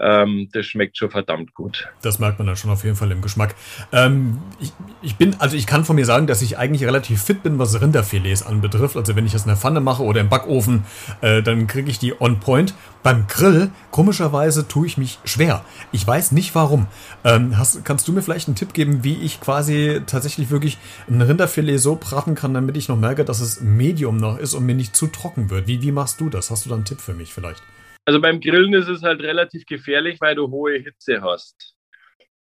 ähm, 0.00 0.48
das 0.52 0.66
schmeckt 0.66 0.96
schon 0.96 1.10
verdammt 1.10 1.54
gut. 1.54 1.88
Das 2.02 2.18
merkt 2.18 2.38
man 2.38 2.46
dann 2.46 2.56
schon 2.56 2.70
auf 2.70 2.84
jeden 2.84 2.96
Fall 2.96 3.10
im 3.10 3.20
Geschmack. 3.20 3.54
Ähm, 3.92 4.38
ich, 4.58 4.72
ich, 5.02 5.16
bin, 5.16 5.36
also 5.38 5.56
ich 5.56 5.66
kann 5.66 5.84
von 5.84 5.96
mir 5.96 6.06
sagen, 6.06 6.26
dass 6.26 6.42
ich 6.42 6.58
eigentlich 6.58 6.84
relativ 6.84 7.22
fit 7.22 7.42
bin, 7.42 7.58
was 7.58 7.80
Rinderfilets 7.80 8.44
anbetrifft. 8.44 8.96
Also 8.96 9.14
wenn 9.16 9.26
ich 9.26 9.32
das 9.32 9.42
in 9.42 9.48
der 9.48 9.56
Pfanne 9.56 9.80
mache 9.80 10.02
oder 10.02 10.20
im 10.20 10.28
Backofen, 10.28 10.84
äh, 11.20 11.42
dann 11.42 11.66
kriege 11.66 11.90
ich 11.90 11.98
die 11.98 12.18
on 12.18 12.40
point. 12.40 12.74
Beim 13.02 13.26
Grill, 13.28 13.70
komischerweise, 13.90 14.68
tue 14.68 14.86
ich 14.86 14.98
mich 14.98 15.18
schwer. 15.24 15.64
Ich 15.92 16.06
weiß 16.06 16.32
nicht 16.32 16.54
warum. 16.54 16.86
Ähm, 17.24 17.56
hast, 17.58 17.84
kannst 17.84 18.08
du 18.08 18.12
mir 18.12 18.22
vielleicht 18.22 18.48
einen 18.48 18.56
Tipp 18.56 18.72
geben, 18.72 19.04
wie 19.04 19.14
ich 19.14 19.40
quasi 19.40 20.02
tatsächlich 20.06 20.50
wirklich 20.50 20.78
ein 21.08 21.20
Rinderfilet 21.20 21.78
so 21.78 21.96
braten 21.96 22.34
kann, 22.34 22.54
damit 22.54 22.76
ich 22.76 22.88
noch 22.88 22.96
merke, 22.96 23.24
dass 23.24 23.40
es 23.40 23.60
Medium 23.60 24.16
noch 24.16 24.38
ist 24.38 24.54
und 24.54 24.64
mir 24.64 24.74
nicht 24.74 24.96
zu 24.96 25.06
trocken 25.06 25.50
wird? 25.50 25.66
Wie, 25.66 25.82
wie 25.82 25.92
machst 25.92 26.20
du 26.20 26.28
das? 26.28 26.50
Hast 26.50 26.64
du 26.64 26.70
da 26.70 26.74
einen 26.74 26.84
Tipp 26.84 27.00
für 27.00 27.14
mich 27.14 27.32
vielleicht? 27.32 27.62
Also 28.10 28.20
beim 28.20 28.40
Grillen 28.40 28.74
ist 28.74 28.88
es 28.88 29.04
halt 29.04 29.20
relativ 29.20 29.64
gefährlich, 29.66 30.20
weil 30.20 30.34
du 30.34 30.50
hohe 30.50 30.78
Hitze 30.78 31.22
hast. 31.22 31.76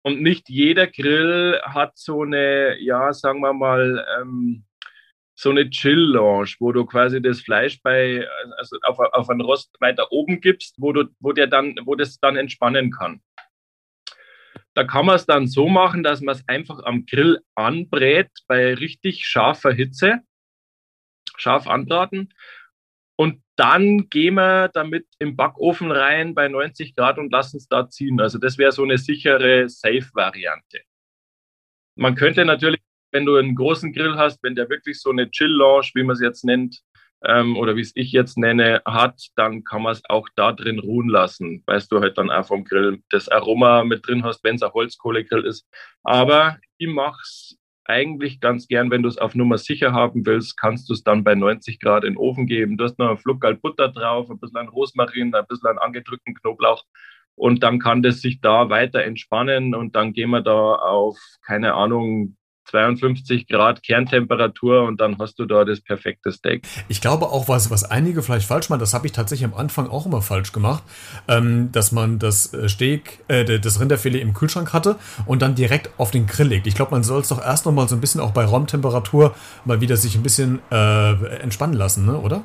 Und 0.03 0.21
nicht 0.21 0.47
jeder 0.47 0.85
Grill 0.85 1.59
hat 1.63 1.97
so 1.97 2.21
eine, 2.21 2.79
ja, 2.79 3.11
sagen 3.13 3.39
wir 3.39 3.51
mal, 3.51 4.05
ähm, 4.21 4.63
so 5.33 5.49
eine 5.49 5.67
Chill-Lounge, 5.67 6.57
wo 6.59 6.71
du 6.71 6.85
quasi 6.85 7.19
das 7.19 7.41
Fleisch 7.41 7.81
bei, 7.81 8.27
also 8.57 8.77
auf, 8.83 8.99
auf 8.99 9.27
einen 9.27 9.41
Rost 9.41 9.75
weiter 9.79 10.11
oben 10.11 10.39
gibst, 10.39 10.75
wo 10.77 10.93
du, 10.93 11.05
wo 11.19 11.31
der 11.31 11.47
dann, 11.47 11.75
wo 11.85 11.95
das 11.95 12.19
dann 12.19 12.35
entspannen 12.37 12.91
kann. 12.91 13.23
Da 14.75 14.83
kann 14.83 15.07
man 15.07 15.15
es 15.15 15.25
dann 15.25 15.47
so 15.47 15.67
machen, 15.67 16.03
dass 16.03 16.21
man 16.21 16.35
es 16.35 16.47
einfach 16.47 16.83
am 16.83 17.07
Grill 17.07 17.41
anbrät 17.55 18.29
bei 18.45 18.75
richtig 18.75 19.25
scharfer 19.25 19.73
Hitze, 19.73 20.19
scharf 21.37 21.65
anbraten 21.65 22.35
und 23.15 23.41
dann 23.55 24.09
gehen 24.09 24.35
wir 24.35 24.69
damit 24.69 25.07
im 25.19 25.35
Backofen 25.35 25.91
rein 25.91 26.35
bei 26.35 26.47
90 26.47 26.95
Grad 26.95 27.17
und 27.17 27.31
lassen 27.31 27.57
es 27.57 27.67
da 27.67 27.89
ziehen. 27.89 28.19
Also 28.19 28.37
das 28.37 28.57
wäre 28.57 28.71
so 28.71 28.83
eine 28.83 28.97
sichere 28.97 29.69
Safe-Variante. 29.69 30.81
Man 31.95 32.15
könnte 32.15 32.43
natürlich, 32.43 32.81
wenn 33.11 33.25
du 33.25 33.37
einen 33.37 33.55
großen 33.55 33.93
Grill 33.93 34.15
hast, 34.17 34.43
wenn 34.43 34.55
der 34.55 34.69
wirklich 34.69 34.99
so 34.99 35.11
eine 35.11 35.29
Chill-Lounge, 35.31 35.91
wie 35.93 36.03
man 36.03 36.15
es 36.15 36.21
jetzt 36.21 36.43
nennt, 36.43 36.81
ähm, 37.23 37.57
oder 37.57 37.75
wie 37.75 37.81
es 37.81 37.93
ich 37.95 38.11
jetzt 38.11 38.37
nenne, 38.37 38.81
hat, 38.85 39.19
dann 39.35 39.63
kann 39.63 39.81
man 39.81 39.93
es 39.93 40.01
auch 40.09 40.27
da 40.35 40.51
drin 40.51 40.79
ruhen 40.79 41.09
lassen, 41.09 41.63
weißt 41.65 41.91
du 41.91 42.01
halt 42.01 42.17
dann 42.17 42.29
auch 42.29 42.45
vom 42.45 42.65
Grill 42.65 43.01
das 43.09 43.29
Aroma 43.29 43.83
mit 43.83 44.05
drin 44.05 44.23
hast, 44.23 44.43
wenn 44.43 44.55
es 44.55 44.63
ein 44.63 44.73
Holzkohlegrill 44.73 45.45
ist. 45.45 45.67
Aber 46.03 46.57
ich 46.77 46.87
mache 46.87 47.21
es 47.23 47.57
eigentlich 47.85 48.39
ganz 48.39 48.67
gern, 48.67 48.91
wenn 48.91 49.03
du 49.03 49.09
es 49.09 49.17
auf 49.17 49.35
Nummer 49.35 49.57
sicher 49.57 49.93
haben 49.93 50.25
willst, 50.25 50.57
kannst 50.57 50.89
du 50.89 50.93
es 50.93 51.03
dann 51.03 51.23
bei 51.23 51.35
90 51.35 51.79
Grad 51.79 52.03
in 52.03 52.13
den 52.13 52.17
Ofen 52.17 52.47
geben. 52.47 52.77
Du 52.77 52.83
hast 52.83 52.99
noch 52.99 53.09
ein 53.09 53.17
Fluckerl 53.17 53.55
Butter 53.55 53.89
drauf, 53.89 54.29
ein 54.29 54.39
bisschen 54.39 54.67
Rosmarin, 54.67 55.33
ein 55.33 55.47
bisschen 55.47 55.77
angedrückten 55.77 56.35
Knoblauch 56.35 56.83
und 57.35 57.63
dann 57.63 57.79
kann 57.79 58.01
das 58.01 58.21
sich 58.21 58.41
da 58.41 58.69
weiter 58.69 59.03
entspannen 59.03 59.75
und 59.75 59.95
dann 59.95 60.13
gehen 60.13 60.29
wir 60.29 60.41
da 60.41 60.75
auf, 60.75 61.17
keine 61.45 61.73
Ahnung, 61.73 62.37
52 62.65 63.47
Grad 63.47 63.83
Kerntemperatur 63.83 64.83
und 64.83 64.99
dann 64.99 65.17
hast 65.19 65.39
du 65.39 65.45
da 65.45 65.65
das 65.65 65.81
perfekte 65.81 66.31
Steak. 66.31 66.63
Ich 66.87 67.01
glaube 67.01 67.27
auch, 67.27 67.47
was, 67.47 67.69
was 67.69 67.83
einige 67.83 68.21
vielleicht 68.21 68.47
falsch 68.47 68.69
machen, 68.69 68.79
das 68.79 68.93
habe 68.93 69.05
ich 69.05 69.13
tatsächlich 69.13 69.45
am 69.45 69.53
Anfang 69.53 69.89
auch 69.89 70.05
immer 70.05 70.21
falsch 70.21 70.51
gemacht, 70.51 70.83
ähm, 71.27 71.71
dass 71.71 71.91
man 71.91 72.19
das 72.19 72.53
äh, 72.53 72.67
Steak, 72.67 73.23
äh, 73.27 73.59
das 73.59 73.79
Rinderfilet 73.79 74.21
im 74.21 74.33
Kühlschrank 74.33 74.73
hatte 74.73 74.97
und 75.25 75.41
dann 75.41 75.55
direkt 75.55 75.89
auf 75.97 76.11
den 76.11 76.27
Grill 76.27 76.47
legt. 76.47 76.67
Ich 76.67 76.75
glaube, 76.75 76.91
man 76.91 77.03
soll 77.03 77.21
es 77.21 77.29
doch 77.29 77.41
erst 77.41 77.65
noch 77.65 77.71
mal 77.71 77.87
so 77.87 77.95
ein 77.95 78.01
bisschen 78.01 78.21
auch 78.21 78.31
bei 78.31 78.45
Raumtemperatur 78.45 79.35
mal 79.65 79.81
wieder 79.81 79.97
sich 79.97 80.15
ein 80.15 80.23
bisschen 80.23 80.59
äh, 80.71 81.13
entspannen 81.37 81.75
lassen, 81.75 82.05
ne? 82.05 82.17
oder? 82.19 82.43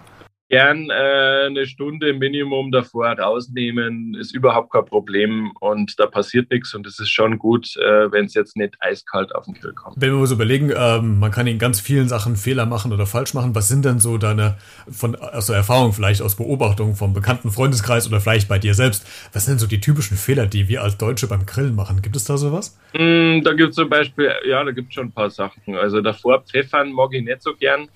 Gern 0.51 0.91
äh, 0.91 1.47
eine 1.47 1.65
Stunde 1.65 2.13
Minimum 2.13 2.73
davor 2.73 3.09
rausnehmen, 3.09 4.15
ist 4.15 4.35
überhaupt 4.35 4.73
kein 4.73 4.85
Problem 4.85 5.53
und 5.61 5.99
da 5.99 6.07
passiert 6.07 6.51
nichts 6.51 6.75
und 6.75 6.87
es 6.87 6.99
ist 6.99 7.09
schon 7.09 7.39
gut, 7.39 7.77
äh, 7.77 8.11
wenn 8.13 8.27
es 8.27 8.35
jetzt 8.35 8.57
nicht 8.57 8.75
eiskalt 8.81 9.35
auf 9.35 9.45
den 9.45 9.55
Grill 9.55 9.73
kommt. 9.73 9.97
Wenn 9.99 10.19
wir 10.19 10.27
so 10.27 10.35
überlegen, 10.35 10.73
ähm, 10.77 11.21
man 11.21 11.31
kann 11.31 11.47
in 11.47 11.59
ganz 11.59 11.81
vielen 11.81 12.09
Sachen 12.09 12.35
Fehler 12.35 12.67
machen 12.67 12.93
oder 12.93 13.07
falsch 13.07 13.33
machen, 13.33 13.55
was 13.55 13.69
sind 13.69 13.85
denn 13.85 14.01
so 14.01 14.19
deine, 14.19 14.57
von, 14.91 15.15
aus 15.15 15.47
der 15.47 15.57
Erfahrung 15.57 15.93
vielleicht, 15.93 16.21
aus 16.21 16.37
Beobachtung 16.37 16.97
vom 16.97 17.15
bekannten 17.15 17.51
Freundeskreis 17.53 18.09
oder 18.09 18.21
vielleicht 18.21 18.49
bei 18.49 18.59
dir 18.59 18.75
selbst, 18.75 19.07
was 19.33 19.47
sind 19.47 19.61
so 19.61 19.69
die 19.69 19.81
typischen 19.81 20.17
Fehler, 20.17 20.47
die 20.47 20.69
wir 20.69 20.83
als 20.83 20.99
Deutsche 20.99 21.29
beim 21.29 21.47
Grillen 21.47 21.77
machen? 21.77 22.03
Gibt 22.03 22.17
es 22.17 22.25
da 22.25 22.37
sowas? 22.37 22.77
Mm, 22.93 23.43
da 23.43 23.53
gibt 23.53 23.71
es 23.71 23.77
zum 23.77 23.89
Beispiel, 23.89 24.33
ja, 24.49 24.65
da 24.65 24.73
gibt 24.73 24.89
es 24.89 24.95
schon 24.95 25.07
ein 25.07 25.13
paar 25.13 25.31
Sachen. 25.31 25.77
Also 25.77 26.01
davor 26.01 26.43
Pfeffern 26.43 26.91
mag 26.93 27.11
ich 27.13 27.25
nicht 27.25 27.41
so 27.41 27.55
gern. 27.55 27.89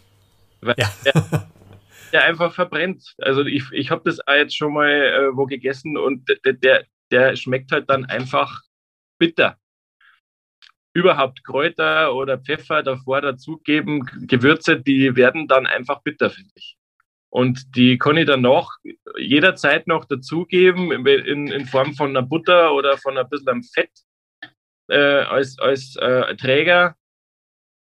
Weil 0.61 0.77
ja. 0.79 0.89
der, 2.15 2.25
einfach 2.25 2.55
verbrennt. 2.55 3.15
Also 3.19 3.45
ich, 3.45 3.65
ich 3.73 3.91
habe 3.91 4.03
das 4.05 4.21
jetzt 4.27 4.57
schon 4.57 4.73
mal 4.73 4.91
äh, 4.91 5.37
wo 5.37 5.47
gegessen 5.47 5.97
und 5.99 6.29
der, 6.45 6.55
der, 6.55 6.85
der 7.11 7.37
schmeckt 7.37 7.73
halt 7.73 7.91
dann 7.91 8.05
einfach 8.07 8.63
bitter. 9.19 9.59
Überhaupt 10.95 11.45
Kräuter 11.45 12.15
oder 12.15 12.39
Pfeffer 12.39 12.83
davor 12.83 13.21
dazugeben, 13.21 14.07
Gewürze, 14.27 14.81
die 14.81 15.17
werden 15.17 15.49
dann 15.49 15.67
einfach 15.67 16.03
bitter, 16.03 16.31
finde 16.31 16.53
ich. 16.55 16.77
Und 17.31 17.75
die 17.75 17.99
kann 17.99 18.17
ich 18.17 18.27
dann 18.27 18.43
noch 18.43 18.77
jederzeit 19.19 19.89
noch 19.89 20.05
dazugeben 20.05 20.93
in, 20.93 21.49
in 21.49 21.67
Form 21.67 21.95
von 21.95 22.11
einer 22.11 22.23
Butter 22.23 22.73
oder 22.73 22.97
von 22.97 23.19
ein 23.19 23.29
bisschen 23.29 23.65
Fett 23.65 23.91
äh, 24.89 25.25
als, 25.25 25.59
als 25.59 25.97
äh, 25.97 26.37
Träger 26.37 26.95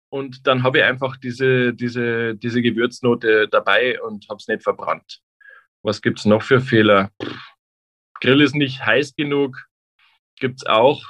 und 0.10 0.48
dann 0.48 0.64
habe 0.64 0.80
ich 0.80 0.84
einfach 0.84 1.18
diese, 1.18 1.74
diese, 1.74 2.36
diese 2.36 2.62
Gewürznote 2.62 3.48
dabei 3.48 4.02
und 4.02 4.28
habe 4.30 4.38
es 4.38 4.48
nicht 4.48 4.64
verbrannt. 4.64 5.22
Was 5.84 6.02
gibt 6.02 6.20
es 6.20 6.26
noch 6.26 6.42
für 6.42 6.62
Fehler? 6.62 7.12
Grill 8.20 8.42
ist 8.42 8.56
nicht 8.56 8.86
heiß 8.86 9.16
genug, 9.16 9.68
gibt 10.40 10.62
es 10.62 10.66
auch. 10.66 11.04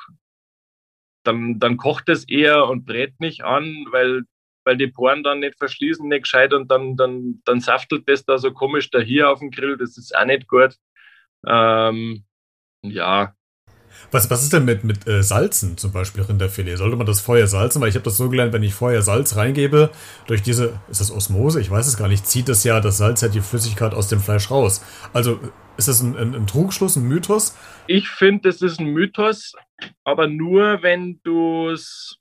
Dann, 1.24 1.60
dann 1.60 1.78
kocht 1.78 2.10
es 2.10 2.28
eher 2.28 2.68
und 2.68 2.86
brät 2.86 3.20
nicht 3.20 3.44
an, 3.44 3.86
weil, 3.92 4.24
weil 4.64 4.78
die 4.78 4.88
Poren 4.88 5.24
dann 5.24 5.40
nicht 5.40 5.58
verschließen, 5.58 6.08
nicht 6.08 6.24
gescheit 6.24 6.54
und 6.54 6.70
dann, 6.70 6.96
dann, 6.96 7.42
dann 7.46 7.62
saftelt 7.62 8.08
das 8.08 8.26
da 8.26 8.38
so 8.38 8.52
komisch 8.52 8.90
da 8.92 9.00
hier 9.00 9.30
auf 9.30 9.40
dem 9.40 9.52
Grill. 9.52 9.78
Das 9.78 9.98
ist 9.98 10.16
auch 10.16 10.26
nicht 10.26 10.48
gut. 10.48 10.76
Ähm, 11.46 12.26
ja, 12.84 13.36
was, 14.12 14.30
was 14.30 14.44
ist 14.44 14.54
denn 14.54 14.66
mit, 14.66 14.84
mit 14.84 15.08
äh, 15.08 15.24
Salzen 15.24 15.78
zum 15.78 15.92
Beispiel 15.92 16.24
Rinderfilet? 16.24 16.78
Sollte 16.78 16.96
man 16.96 17.06
das 17.06 17.22
vorher 17.22 17.48
salzen? 17.48 17.82
Weil 17.82 17.90
ich 17.90 17.96
habe 17.96 18.06
das 18.06 18.18
so 18.18 18.30
gelernt, 18.30 18.54
wenn 18.54 18.64
ich 18.64 18.74
vorher 18.74 19.02
Salz 19.02 19.36
reingebe, 19.36 19.92
durch 20.28 20.42
diese, 20.42 20.80
ist 20.90 21.02
das 21.02 21.12
Osmose? 21.12 21.62
Ich 21.62 21.70
weiß 21.70 21.88
es 21.88 21.98
gar 21.98 22.08
nicht, 22.08 22.26
zieht 22.26 22.50
das 22.50 22.64
ja 22.64 22.80
das 22.80 22.98
Salz 22.98 23.22
ja 23.22 23.28
die 23.28 23.42
Flüssigkeit 23.42 23.94
aus 23.94 24.08
dem 24.08 24.20
Fleisch 24.20 24.50
raus. 24.50 24.84
Also 25.14 25.40
ist 25.78 25.88
das 25.88 26.02
ein, 26.02 26.18
ein, 26.18 26.36
ein 26.36 26.48
Trugschluss, 26.48 26.96
ein 26.96 27.04
Mythos? 27.04 27.56
Ich 27.88 28.10
finde, 28.10 28.50
das 28.50 28.62
ist 28.62 28.80
ein 28.80 28.88
Mythos, 28.88 29.54
aber 30.04 30.28
nur, 30.28 30.82
wenn 30.82 31.20
du 31.24 31.70
es 31.70 32.16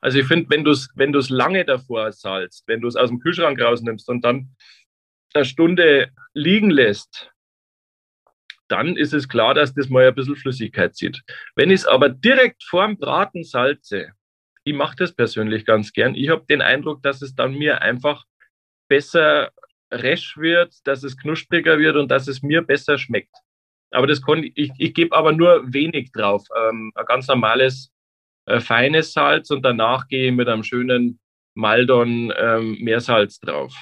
also 0.00 0.18
ich 0.18 0.26
finde, 0.26 0.48
wenn 0.50 0.64
du 0.64 0.70
es 0.70 0.88
wenn 0.94 1.12
lange 1.12 1.64
davor 1.64 2.12
salzt, 2.12 2.64
wenn 2.66 2.80
du 2.80 2.88
es 2.88 2.96
aus 2.96 3.08
dem 3.08 3.18
Kühlschrank 3.18 3.60
rausnimmst 3.60 4.08
und 4.08 4.24
dann 4.24 4.54
eine 5.34 5.44
Stunde 5.44 6.10
liegen 6.34 6.70
lässt, 6.70 7.30
dann 8.68 8.96
ist 8.96 9.14
es 9.14 9.28
klar, 9.28 9.54
dass 9.54 9.74
das 9.74 9.88
mal 9.88 10.06
ein 10.06 10.14
bisschen 10.14 10.36
Flüssigkeit 10.36 10.94
zieht. 10.94 11.22
Wenn 11.56 11.70
ich 11.70 11.80
es 11.80 11.86
aber 11.86 12.08
direkt 12.08 12.62
vorm 12.64 12.96
Braten 12.98 13.44
salze, 13.44 14.12
ich 14.64 14.74
mache 14.74 14.96
das 14.96 15.14
persönlich 15.14 15.64
ganz 15.64 15.92
gern, 15.92 16.14
ich 16.14 16.28
habe 16.28 16.44
den 16.48 16.62
Eindruck, 16.62 17.02
dass 17.02 17.22
es 17.22 17.34
dann 17.34 17.54
mir 17.54 17.82
einfach 17.82 18.24
besser 18.88 19.50
resch 19.90 20.36
wird, 20.36 20.74
dass 20.84 21.02
es 21.02 21.16
knuspriger 21.16 21.78
wird 21.78 21.96
und 21.96 22.10
dass 22.10 22.28
es 22.28 22.42
mir 22.42 22.62
besser 22.62 22.98
schmeckt. 22.98 23.34
Aber 23.90 24.06
das 24.06 24.20
kann 24.22 24.44
ich, 24.54 24.70
ich 24.76 24.94
gebe 24.94 25.16
aber 25.16 25.32
nur 25.32 25.72
wenig 25.72 26.12
drauf. 26.12 26.44
Ähm, 26.54 26.92
ein 26.94 27.06
ganz 27.06 27.26
normales, 27.26 27.90
äh, 28.46 28.60
feines 28.60 29.12
Salz 29.12 29.50
und 29.50 29.62
danach 29.62 30.08
gehe 30.08 30.28
ich 30.28 30.34
mit 30.34 30.48
einem 30.48 30.62
schönen 30.62 31.18
Maldon 31.54 32.32
ähm, 32.36 32.76
Meersalz 32.80 33.40
drauf. 33.40 33.74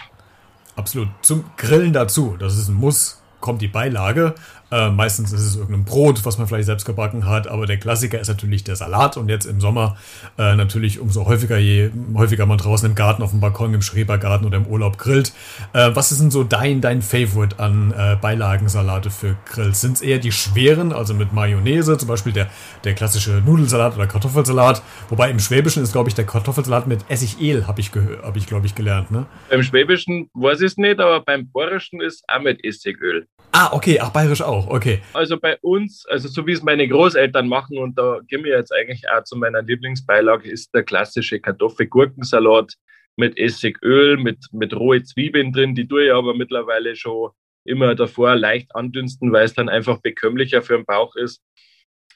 Absolut. 0.77 1.09
Zum 1.23 1.45
Grillen 1.57 1.93
dazu. 1.93 2.37
Das 2.39 2.57
ist 2.57 2.69
ein 2.69 2.75
Muss. 2.75 3.23
Kommt 3.41 3.63
die 3.63 3.69
Beilage. 3.69 4.35
Äh, 4.71 4.91
meistens 4.91 5.33
ist 5.33 5.43
es 5.43 5.57
irgendein 5.57 5.85
Brot, 5.85 6.25
was 6.25 6.39
man 6.39 6.49
vielleicht 6.49 6.67
selbst 6.67 6.85
gebacken 6.85 7.27
hat, 7.27 7.47
aber 7.47 7.67
der 7.67 7.77
Klassiker 7.77 8.19
ist 8.19 8.27
natürlich 8.27 8.65
der 8.65 8.75
Salat 8.75 9.17
und 9.17 9.29
jetzt 9.29 9.45
im 9.45 9.61
Sommer 9.61 9.97
äh, 10.39 10.57
natürlich 10.57 10.99
umso 10.99 11.27
häufiger, 11.27 11.57
je 11.57 11.91
häufiger 12.15 12.47
man 12.47 12.59
draußen 12.59 12.89
im 12.89 12.97
Garten, 12.97 13.23
auf 13.23 13.31
dem 13.31 13.39
Balkon, 13.39 13.73
im 13.75 13.83
Schrebergarten 13.83 14.45
oder 14.45 14.57
im 14.57 14.67
Urlaub 14.67 14.99
grillt. 14.99 15.33
Äh, 15.73 15.91
was 15.95 16.11
ist 16.11 16.21
denn 16.21 16.33
so 16.33 16.43
dein, 16.43 16.81
dein 16.81 17.01
Favorite 17.01 17.61
an 17.61 17.93
äh, 17.97 18.17
Beilagensalate 18.21 19.11
für 19.11 19.37
Grills? 19.47 19.81
Sind 19.81 19.97
es 19.97 20.03
eher 20.03 20.19
die 20.19 20.33
schweren, 20.33 20.93
also 20.93 21.15
mit 21.15 21.33
Mayonnaise, 21.33 21.97
zum 21.97 22.09
Beispiel 22.09 22.33
der, 22.33 22.49
der 22.83 22.95
klassische 22.95 23.43
Nudelsalat 23.47 23.95
oder 23.95 24.09
Kartoffelsalat? 24.09 24.83
Wobei 25.11 25.31
im 25.31 25.39
Schwäbischen 25.39 25.85
ist, 25.85 25.93
glaube 25.93 26.09
ich, 26.09 26.17
der 26.17 26.27
Kartoffelsalat 26.27 26.89
mit 26.89 27.05
Essigel, 27.09 27.69
habe 27.69 27.81
ich, 27.81 27.93
hab 28.23 28.37
ich 28.37 28.49
glaube 28.49 28.67
ich, 28.67 28.75
gelernt. 28.75 29.13
Ne? 29.13 29.27
Beim 29.49 29.63
Schwäbischen 29.63 30.29
weiß 30.35 30.61
ich 30.61 30.73
es 30.73 30.77
nicht, 30.77 30.99
aber 30.99 31.21
beim 31.21 31.49
Bayerischen 31.53 32.01
ist 32.01 32.25
auch 32.27 32.41
mit 32.41 32.65
Essigöl. 32.65 33.29
Ah, 33.59 33.71
okay, 33.73 33.99
ach, 33.99 34.11
bayerisch 34.11 34.43
auch 34.43 34.67
okay. 34.69 35.01
Also 35.15 35.41
bei 35.41 35.57
uns, 35.63 36.05
also 36.09 36.29
so 36.29 36.47
wie 36.47 36.53
es 36.53 36.63
meine 36.63 36.87
Großeltern 36.87 37.49
machen, 37.49 37.79
und 37.79 37.97
da 37.97 38.21
gehen 38.29 38.45
wir 38.45 38.55
jetzt 38.55 38.71
eigentlich 38.71 39.09
auch 39.09 39.25
zu 39.25 39.35
meiner 39.35 39.63
Lieblingsbeilage, 39.63 40.51
ist 40.51 40.75
der 40.75 40.83
klassische 40.83 41.41
Kartoffel-Gurkensalat 41.41 42.75
mit 43.17 43.39
Essigöl, 43.39 44.19
mit, 44.19 44.45
mit 44.53 44.75
rohe 44.75 45.03
Zwiebeln 45.05 45.53
drin. 45.53 45.75
Die 45.75 45.89
tue 45.89 46.05
ich 46.05 46.13
aber 46.13 46.35
mittlerweile 46.35 46.95
schon 46.97 47.31
immer 47.65 47.95
davor 47.95 48.37
leicht 48.37 48.77
andünsten, 48.77 49.33
weil 49.33 49.47
es 49.47 49.55
dann 49.55 49.71
einfach 49.71 50.03
bekömmlicher 50.03 50.61
für 50.61 50.77
den 50.77 50.85
Bauch 50.85 51.17
ist. 51.17 51.41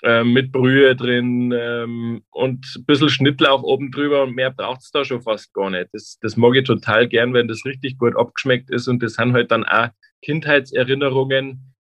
Ähm, 0.03 0.35
mit 0.35 0.53
Brühe 0.53 0.95
drin 0.95 1.55
ähm, 1.59 2.23
und 2.31 2.67
ein 2.77 2.85
bisschen 2.85 3.09
Schnittlauch 3.09 3.63
oben 3.63 3.91
drüber 3.91 4.25
und 4.25 4.35
mehr 4.35 4.51
braucht 4.51 4.83
es 4.83 4.91
da 4.91 5.07
schon 5.07 5.23
fast 5.23 5.55
gar 5.55 5.71
nicht. 5.71 5.89
Das, 5.95 6.19
das 6.21 6.37
mag 6.37 6.55
ich 6.57 6.65
total 6.65 7.09
gern, 7.09 7.33
wenn 7.33 7.49
das 7.49 7.65
richtig 7.65 7.97
gut 7.97 8.15
abgeschmeckt 8.15 8.71
ist 8.71 8.89
und 8.89 9.03
das 9.03 9.15
sind 9.15 9.33
halt 9.33 9.51
dann 9.51 9.65
auch 9.65 9.89
Kindheitserinnerungen, 10.23 11.75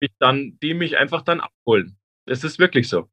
mich 0.00 0.12
dann, 0.18 0.58
die 0.62 0.74
mich 0.74 0.96
einfach 0.98 1.22
dann 1.22 1.40
abholen. 1.40 1.98
Das 2.26 2.44
ist 2.44 2.58
wirklich 2.58 2.88
so. 2.88 3.08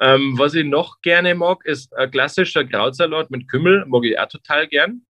Ähm, 0.00 0.38
was 0.38 0.54
ich 0.54 0.64
noch 0.64 1.02
gerne 1.02 1.34
mag, 1.34 1.64
ist 1.66 1.94
ein 1.94 2.10
klassischer 2.10 2.64
Krautsalat 2.64 3.30
mit 3.30 3.48
Kümmel, 3.48 3.84
mag 3.86 4.04
ich 4.04 4.18
auch 4.18 4.28
total 4.28 4.66
gern. 4.66 5.06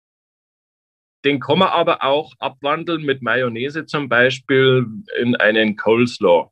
Den 1.24 1.40
kann 1.40 1.58
man 1.58 1.68
aber 1.68 2.02
auch 2.04 2.32
abwandeln 2.38 3.02
mit 3.02 3.22
Mayonnaise 3.22 3.84
zum 3.86 4.08
Beispiel 4.08 4.86
in 5.18 5.36
einen 5.36 5.76
Coleslaw. 5.76 6.50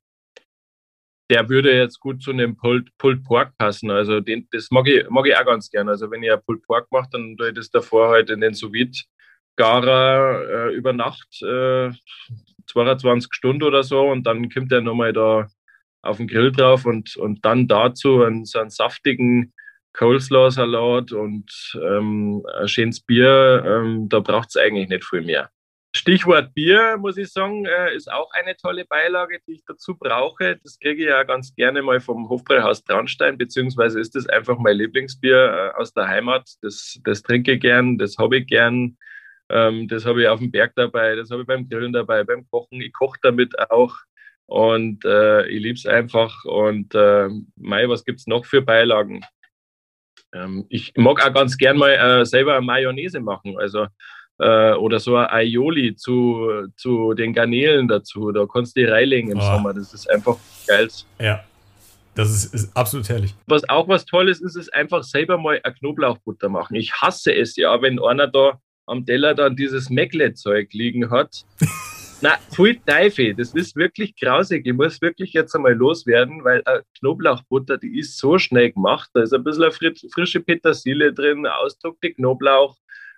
Der 1.31 1.49
würde 1.49 1.75
jetzt 1.75 1.99
gut 1.99 2.22
zu 2.22 2.31
einem 2.31 2.57
Pulled, 2.57 2.96
Pulled 2.99 3.25
Pork 3.25 3.57
passen. 3.59 3.90
Also 3.90 4.20
den, 4.20 4.46
das 4.51 4.70
mag 4.70 4.87
ich, 4.87 5.09
mag 5.09 5.27
ich 5.27 5.37
auch 5.37 5.46
ganz 5.46 5.70
gern. 5.70 5.88
Also 5.88 6.11
wenn 6.11 6.22
ein 6.22 6.42
Pulled 6.44 6.62
Pork 6.62 6.90
mache, 6.90 7.09
dann 7.12 7.37
tue 7.37 7.49
ich 7.49 7.55
das 7.55 7.70
davor 7.70 8.11
halt 8.11 8.29
in 8.31 8.40
den 8.40 8.55
sous 8.55 8.70
Garer 9.57 10.69
äh, 10.69 10.75
über 10.75 10.92
Nacht 10.92 11.42
äh, 11.42 11.90
22 12.69 13.33
Stunden 13.33 13.62
oder 13.62 13.83
so 13.83 14.09
und 14.11 14.25
dann 14.25 14.49
kommt 14.51 14.73
er 14.73 14.81
nochmal 14.81 15.12
da 15.12 15.47
auf 16.03 16.19
den 16.19 16.29
Grill 16.29 16.53
drauf 16.53 16.85
und, 16.85 17.16
und 17.16 17.45
dann 17.45 17.66
dazu 17.66 18.23
einen, 18.23 18.45
so 18.45 18.59
einen 18.59 18.71
saftigen 18.71 19.53
Coleslaw-Salat 19.95 21.12
und 21.12 21.51
ähm, 21.83 22.45
ein 22.59 22.69
schönes 22.69 23.01
Bier, 23.01 23.64
ähm, 23.66 24.09
da 24.09 24.21
braucht 24.21 24.51
es 24.51 24.57
eigentlich 24.57 24.88
nicht 24.88 25.05
viel 25.05 25.23
mehr. 25.23 25.51
Stichwort 25.97 26.53
Bier, 26.53 26.99
muss 26.99 27.16
ich 27.16 27.33
sagen, 27.33 27.64
äh, 27.64 27.95
ist 27.97 28.12
auch 28.12 28.31
eine 28.33 28.55
tolle 28.57 28.85
Beilage, 28.85 29.38
die 29.49 29.53
ich 29.55 29.64
dazu 29.66 29.97
brauche. 29.97 30.59
Das 30.62 30.79
kriege 30.79 31.05
ich 31.05 31.09
ja 31.09 31.23
ganz 31.23 31.55
gerne 31.55 31.81
mal 31.81 32.01
vom 32.01 32.29
Hofbräuhaus 32.29 32.85
Traunstein, 32.85 33.38
beziehungsweise 33.38 33.99
ist 33.99 34.14
das 34.14 34.29
einfach 34.29 34.59
mein 34.59 34.77
Lieblingsbier 34.77 35.73
äh, 35.75 35.81
aus 35.81 35.95
der 35.95 36.07
Heimat. 36.07 36.51
Das, 36.61 37.01
das 37.03 37.23
trinke 37.23 37.53
ich 37.53 37.61
gern, 37.61 37.97
das 37.97 38.19
habe 38.19 38.37
ich 38.37 38.47
gern. 38.47 38.99
Ähm, 39.49 39.89
das 39.89 40.05
habe 40.05 40.23
ich 40.23 40.29
auf 40.29 40.41
dem 40.41 40.51
Berg 40.51 40.73
dabei, 40.75 41.15
das 41.15 41.31
habe 41.31 41.43
ich 41.43 41.47
beim 41.47 41.69
Grillen 41.69 41.93
dabei, 41.93 42.25
beim 42.25 42.49
Kochen. 42.51 42.81
Ich 42.81 42.93
koche 42.93 43.19
damit 43.23 43.59
auch 43.71 43.95
und 44.47 45.05
äh, 45.05 45.47
ich 45.49 45.63
liebe 45.63 45.75
es 45.75 45.87
einfach. 45.87 46.45
Und 46.45 46.95
äh, 46.95 47.29
Mai, 47.57 47.89
was 47.89 48.05
gibt 48.05 48.21
es 48.21 48.27
noch 48.27 48.45
für 48.45 48.63
Beilagen? 48.63 49.25
Ähm, 50.33 50.67
ich 50.69 50.93
mag 50.97 51.25
auch 51.25 51.33
ganz 51.33 51.57
gern 51.57 51.79
mal 51.79 51.91
äh, 51.91 52.25
selber 52.25 52.61
Mayonnaise 52.61 53.21
machen. 53.21 53.59
Also 53.59 53.87
äh, 54.39 54.73
oder 54.75 55.01
so 55.01 55.17
ein 55.17 55.31
Aioli 55.31 55.97
zu, 55.97 56.69
zu 56.77 57.15
den 57.15 57.33
Garnelen 57.33 57.89
dazu. 57.89 58.33
Da 58.33 58.47
kannst 58.47 58.77
du 58.77 58.81
die 58.81 58.87
reinlegen 58.87 59.31
im 59.33 59.39
oh. 59.39 59.43
Sommer. 59.43 59.75
Das 59.75 59.93
ist 59.95 60.11
einfach 60.11 60.37
geil. 60.67 60.89
Ja, 61.19 61.45
das 62.15 62.31
ist, 62.31 62.55
ist, 62.55 62.77
absolut 62.77 63.09
herrlich. 63.09 63.35
Was 63.47 63.69
auch 63.69 63.89
was 63.89 64.07
Tolles 64.07 64.41
ist, 64.41 64.57
ist 64.57 64.73
einfach 64.73 65.03
selber 65.03 65.39
mal 65.39 65.61
eine 65.63 65.75
Knoblauchbutter 65.75 66.49
machen. 66.49 66.75
Ich 66.75 66.93
hasse 66.95 67.35
es 67.35 67.57
ja, 67.57 67.83
wenn 67.83 68.03
einer 68.03 68.27
da 68.27 68.61
am 68.87 69.05
Teller 69.05 69.35
dann 69.35 69.57
dieses 69.57 69.90
Meckle-Zeug 69.90 70.72
liegen 70.72 71.11
hat. 71.11 71.44
Na, 72.22 72.38
pfui 72.51 72.81
Teufel, 72.87 73.35
das 73.35 73.53
ist 73.53 73.77
wirklich 73.77 74.16
grausig. 74.16 74.66
Ich 74.66 74.72
muss 74.72 75.03
wirklich 75.03 75.35
jetzt 75.35 75.55
einmal 75.55 75.75
loswerden, 75.75 76.44
weil 76.44 76.62
Knoblauchbutter, 76.99 77.77
die 77.77 77.99
ist 77.99 78.16
so 78.16 78.38
schnell 78.38 78.72
gemacht. 78.72 79.11
Da 79.12 79.22
ist 79.22 79.35
ein 79.35 79.44
bisschen 79.44 79.70
frische 80.11 80.40
Petersilie 80.40 81.12
drin, 81.12 81.46
ausdruckte 81.46 82.14
Knoblauch, 82.14 82.75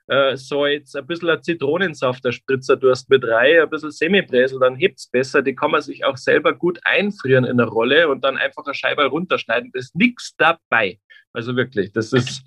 äh, 0.08 0.36
Salz, 0.36 0.96
ein 0.96 1.06
bisschen 1.06 1.40
Zitronensaft, 1.42 2.24
der 2.24 2.32
Spritzer 2.32 2.76
Durst 2.76 3.08
mit 3.08 3.24
rein, 3.24 3.60
ein 3.60 3.70
bisschen 3.70 3.92
Semibräsel, 3.92 4.58
dann 4.58 4.74
hebt 4.74 4.98
es 4.98 5.06
besser. 5.06 5.42
Die 5.42 5.54
kann 5.54 5.70
man 5.70 5.82
sich 5.82 6.04
auch 6.04 6.16
selber 6.16 6.52
gut 6.52 6.80
einfrieren 6.82 7.44
in 7.44 7.58
der 7.58 7.66
Rolle 7.66 8.08
und 8.08 8.24
dann 8.24 8.36
einfach 8.36 8.64
eine 8.64 8.74
Scheibe 8.74 9.04
runterschneiden. 9.04 9.70
Da 9.72 9.78
ist 9.78 9.94
nichts 9.94 10.34
dabei. 10.36 10.98
Also 11.32 11.54
wirklich, 11.54 11.92
das 11.92 12.12
ist 12.12 12.42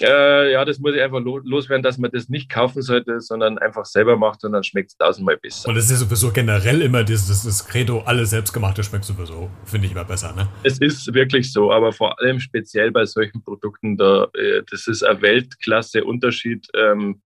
äh, 0.00 0.52
ja, 0.52 0.64
das 0.64 0.78
muss 0.78 0.94
ich 0.94 1.02
einfach 1.02 1.20
loswerden, 1.20 1.82
dass 1.82 1.98
man 1.98 2.10
das 2.10 2.28
nicht 2.28 2.48
kaufen 2.48 2.82
sollte, 2.82 3.20
sondern 3.20 3.58
einfach 3.58 3.84
selber 3.84 4.16
macht 4.16 4.44
und 4.44 4.52
dann 4.52 4.62
schmeckt 4.62 4.90
es 4.90 4.96
tausendmal 4.96 5.36
besser. 5.36 5.68
Und 5.68 5.74
das 5.74 5.90
ist 5.90 6.00
sowieso 6.00 6.30
generell 6.30 6.82
immer 6.82 7.04
dieses 7.04 7.42
das 7.42 7.66
Credo, 7.66 8.00
alles 8.00 8.30
selbstgemachte 8.30 8.84
schmeckt 8.84 9.04
sowieso, 9.04 9.50
finde 9.64 9.86
ich 9.86 9.92
immer 9.92 10.04
besser, 10.04 10.32
ne? 10.34 10.48
Es 10.62 10.78
ist 10.78 11.12
wirklich 11.14 11.52
so, 11.52 11.72
aber 11.72 11.92
vor 11.92 12.20
allem 12.20 12.38
speziell 12.38 12.90
bei 12.90 13.04
solchen 13.06 13.42
Produkten, 13.42 13.96
da, 13.96 14.28
äh, 14.34 14.62
das 14.70 14.86
ist 14.86 15.02
ein 15.02 15.20
Weltklasse-Unterschied. 15.20 16.68
Ähm, 16.74 17.22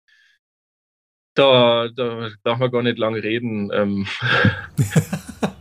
da, 1.35 1.89
da 1.89 2.31
darf 2.45 2.59
man 2.59 2.71
gar 2.71 2.83
nicht 2.83 2.99
lange 2.99 3.23
reden. 3.23 3.71
Ähm. 3.73 4.07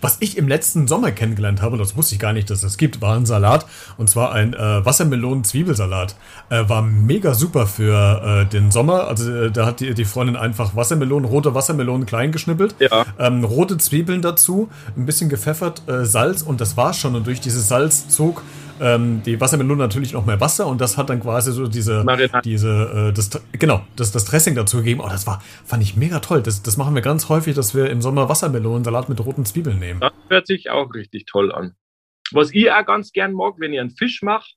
Was 0.00 0.18
ich 0.20 0.36
im 0.36 0.48
letzten 0.48 0.86
Sommer 0.88 1.10
kennengelernt 1.12 1.62
habe, 1.62 1.78
das 1.78 1.96
wusste 1.96 2.14
ich 2.14 2.20
gar 2.20 2.32
nicht, 2.32 2.50
dass 2.50 2.62
es 2.62 2.76
gibt, 2.76 3.00
war 3.00 3.16
ein 3.16 3.26
Salat. 3.26 3.66
Und 3.96 4.08
zwar 4.10 4.32
ein 4.32 4.54
äh, 4.54 4.84
Wassermelonen-Zwiebelsalat. 4.84 6.16
Äh, 6.50 6.68
war 6.68 6.82
mega 6.82 7.34
super 7.34 7.66
für 7.66 8.44
äh, 8.44 8.46
den 8.46 8.70
Sommer. 8.70 9.08
Also 9.08 9.32
äh, 9.32 9.50
da 9.50 9.66
hat 9.66 9.80
die, 9.80 9.94
die 9.94 10.04
Freundin 10.04 10.36
einfach 10.36 10.76
Wassermelonen, 10.76 11.28
rote 11.28 11.54
Wassermelonen 11.54 12.06
klein 12.06 12.32
geschnippelt. 12.32 12.74
Ja. 12.78 13.06
Ähm, 13.18 13.44
rote 13.44 13.78
Zwiebeln 13.78 14.22
dazu, 14.22 14.68
ein 14.96 15.06
bisschen 15.06 15.28
gepfeffert, 15.28 15.82
äh, 15.88 16.04
Salz 16.04 16.42
und 16.42 16.60
das 16.60 16.76
war 16.76 16.92
schon. 16.92 17.14
Und 17.16 17.26
durch 17.26 17.40
dieses 17.40 17.68
Salz 17.68 18.08
zog 18.08 18.42
ähm, 18.80 19.22
die 19.24 19.40
Wassermelone 19.40 19.80
natürlich 19.80 20.12
noch 20.12 20.26
mehr 20.26 20.40
Wasser 20.40 20.66
und 20.66 20.80
das 20.80 20.96
hat 20.96 21.10
dann 21.10 21.20
quasi 21.20 21.52
so 21.52 21.66
diese, 21.66 22.04
Marinade. 22.04 22.42
diese, 22.42 23.10
äh, 23.10 23.12
das, 23.12 23.30
genau, 23.52 23.84
das, 23.96 24.12
das 24.12 24.24
Dressing 24.24 24.54
dazu 24.54 24.78
gegeben. 24.78 25.00
Oh, 25.00 25.08
das 25.08 25.26
war, 25.26 25.42
fand 25.64 25.82
ich 25.82 25.96
mega 25.96 26.20
toll. 26.20 26.42
Das, 26.42 26.62
das 26.62 26.76
machen 26.76 26.94
wir 26.94 27.02
ganz 27.02 27.28
häufig, 27.28 27.54
dass 27.54 27.74
wir 27.74 27.90
im 27.90 28.02
Sommer 28.02 28.28
Wassermelonensalat 28.28 29.08
mit 29.08 29.24
roten 29.24 29.44
Zwiebeln 29.44 29.78
nehmen. 29.78 30.00
Das 30.00 30.12
hört 30.28 30.46
sich 30.46 30.70
auch 30.70 30.92
richtig 30.94 31.26
toll 31.26 31.52
an. 31.52 31.74
Was 32.32 32.52
ich 32.52 32.70
auch 32.70 32.84
ganz 32.84 33.12
gern 33.12 33.32
mag, 33.32 33.54
wenn 33.58 33.72
ich 33.72 33.80
einen 33.80 33.90
Fisch 33.90 34.22
mache, 34.22 34.50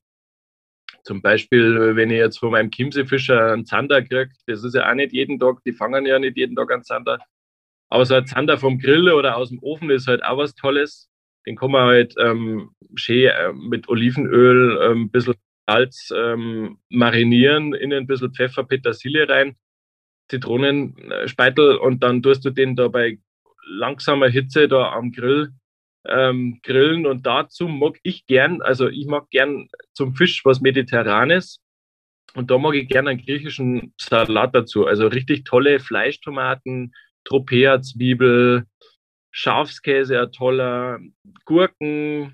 zum 1.04 1.22
Beispiel, 1.22 1.96
wenn 1.96 2.12
ich 2.12 2.18
jetzt 2.18 2.40
von 2.40 2.52
meinem 2.52 2.70
Chiemseefischer 2.70 3.54
einen 3.54 3.66
Zander 3.66 4.02
kriege, 4.02 4.30
das 4.46 4.64
ist 4.64 4.76
ja 4.76 4.90
auch 4.90 4.94
nicht 4.94 5.14
jeden 5.14 5.40
Tag, 5.40 5.64
die 5.66 5.74
fangen 5.74 6.06
ja 6.06 6.20
nicht 6.20 6.38
jeden 6.38 6.56
Tag 6.56 6.72
einen 6.72 6.84
Zander. 6.84 7.20
Aber 7.90 8.06
so 8.06 8.16
ein 8.16 8.26
Zander 8.26 8.58
vom 8.58 8.80
Grill 8.80 9.10
oder 9.10 9.36
aus 9.36 9.50
dem 9.50 9.60
Ofen 9.62 9.90
ist 9.90 10.08
halt 10.08 10.24
auch 10.24 10.38
was 10.38 10.56
Tolles. 10.56 11.11
Den 11.46 11.56
kann 11.56 11.72
man 11.72 11.88
halt 11.88 12.16
ähm, 12.20 12.72
schön 12.96 13.30
äh, 13.30 13.54
mit 13.54 13.90
Olivenöl, 13.90 14.82
ein 14.82 14.92
ähm, 14.92 15.10
bisschen 15.10 15.36
Salz 15.68 16.12
ähm, 16.16 16.78
marinieren, 16.90 17.74
in 17.74 17.94
ein 17.94 18.08
bisschen 18.08 18.34
Pfeffer, 18.34 18.64
Petersilie 18.64 19.28
rein, 19.28 19.56
Zitronenspeitel 20.30 21.78
und 21.78 22.04
dann 22.04 22.22
tust 22.22 22.46
du 22.46 22.50
den 22.50 22.76
da 22.76 22.88
bei 22.88 23.20
langsamer 23.66 24.30
Hitze 24.30 24.68
da 24.68 24.92
am 24.92 25.12
Grill 25.12 25.54
ähm, 26.06 26.60
grillen 26.64 27.06
und 27.06 27.26
dazu 27.26 27.68
mag 27.68 28.00
ich 28.04 28.26
gern, 28.26 28.62
also 28.62 28.88
ich 28.88 29.06
mag 29.06 29.30
gern 29.30 29.68
zum 29.94 30.16
Fisch 30.16 30.44
was 30.46 30.62
Mediterranes 30.62 31.60
und 32.34 32.50
da 32.50 32.58
mag 32.58 32.76
ich 32.76 32.88
gern 32.88 33.08
einen 33.08 33.24
griechischen 33.24 33.94
Salat 34.00 34.56
dazu, 34.56 34.88
also 34.88 35.08
richtig 35.08 35.44
tolle 35.44 35.80
Fleischtomaten, 35.80 36.94
Tropea-Zwiebel, 37.26 38.66
Schafskäse, 39.32 40.30
toller, 40.32 41.00
Gurken, 41.46 42.34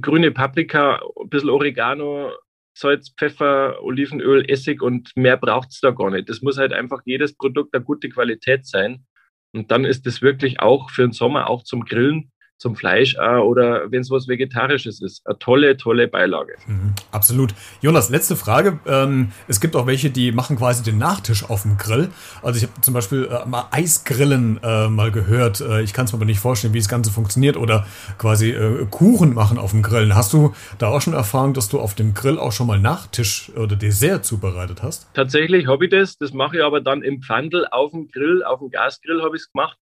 grüne 0.00 0.30
Paprika, 0.30 1.00
ein 1.20 1.28
bisschen 1.28 1.50
Oregano, 1.50 2.32
Salz, 2.76 3.14
Pfeffer, 3.16 3.82
Olivenöl, 3.82 4.44
Essig 4.50 4.82
und 4.82 5.12
mehr 5.16 5.36
braucht 5.36 5.70
es 5.70 5.80
da 5.80 5.90
gar 5.90 6.10
nicht. 6.10 6.28
Das 6.28 6.42
muss 6.42 6.58
halt 6.58 6.72
einfach 6.72 7.00
jedes 7.04 7.36
Produkt 7.36 7.74
eine 7.74 7.84
gute 7.84 8.08
Qualität 8.08 8.66
sein. 8.66 9.06
Und 9.52 9.70
dann 9.70 9.84
ist 9.84 10.06
es 10.06 10.20
wirklich 10.20 10.60
auch 10.60 10.90
für 10.90 11.02
den 11.02 11.12
Sommer, 11.12 11.48
auch 11.48 11.62
zum 11.62 11.84
Grillen, 11.84 12.32
zum 12.58 12.76
Fleisch 12.76 13.16
äh, 13.16 13.36
oder 13.36 13.90
wenn 13.90 14.00
es 14.00 14.10
was 14.10 14.28
Vegetarisches 14.28 15.02
ist. 15.02 15.26
Eine 15.26 15.38
tolle, 15.38 15.76
tolle 15.76 16.08
Beilage. 16.08 16.54
Mhm, 16.66 16.94
absolut. 17.10 17.54
Jonas, 17.80 18.10
letzte 18.10 18.36
Frage. 18.36 18.78
Ähm, 18.86 19.32
es 19.48 19.60
gibt 19.60 19.76
auch 19.76 19.86
welche, 19.86 20.10
die 20.10 20.32
machen 20.32 20.56
quasi 20.56 20.82
den 20.82 20.98
Nachtisch 20.98 21.48
auf 21.48 21.62
dem 21.62 21.76
Grill. 21.76 22.08
Also 22.42 22.58
ich 22.58 22.70
habe 22.70 22.80
zum 22.80 22.94
Beispiel 22.94 23.28
äh, 23.30 23.46
mal 23.46 23.66
Eisgrillen 23.70 24.60
äh, 24.62 24.88
mal 24.88 25.10
gehört. 25.10 25.60
Äh, 25.60 25.82
ich 25.82 25.92
kann 25.92 26.06
es 26.06 26.12
mir 26.12 26.18
aber 26.18 26.26
nicht 26.26 26.38
vorstellen, 26.38 26.74
wie 26.74 26.78
das 26.78 26.88
Ganze 26.88 27.10
funktioniert. 27.10 27.56
Oder 27.56 27.86
quasi 28.18 28.50
äh, 28.50 28.86
Kuchen 28.90 29.34
machen 29.34 29.58
auf 29.58 29.72
dem 29.72 29.82
Grillen. 29.82 30.14
Hast 30.14 30.32
du 30.32 30.54
da 30.78 30.88
auch 30.88 31.00
schon 31.00 31.14
Erfahrung, 31.14 31.54
dass 31.54 31.68
du 31.68 31.80
auf 31.80 31.94
dem 31.94 32.14
Grill 32.14 32.38
auch 32.38 32.52
schon 32.52 32.66
mal 32.66 32.78
Nachtisch 32.78 33.50
oder 33.56 33.76
Dessert 33.76 34.24
zubereitet 34.24 34.82
hast? 34.82 35.08
Tatsächlich 35.14 35.66
habe 35.66 35.84
ich 35.86 35.90
das. 35.90 36.16
Das 36.18 36.32
mache 36.32 36.58
ich 36.58 36.62
aber 36.62 36.80
dann 36.80 37.02
im 37.02 37.20
Pfandel 37.20 37.66
auf 37.70 37.90
dem 37.90 38.08
Grill, 38.08 38.42
auf 38.44 38.60
dem 38.60 38.70
Gasgrill 38.70 39.22
habe 39.22 39.36
ich 39.36 39.42
es 39.42 39.52
gemacht. 39.52 39.76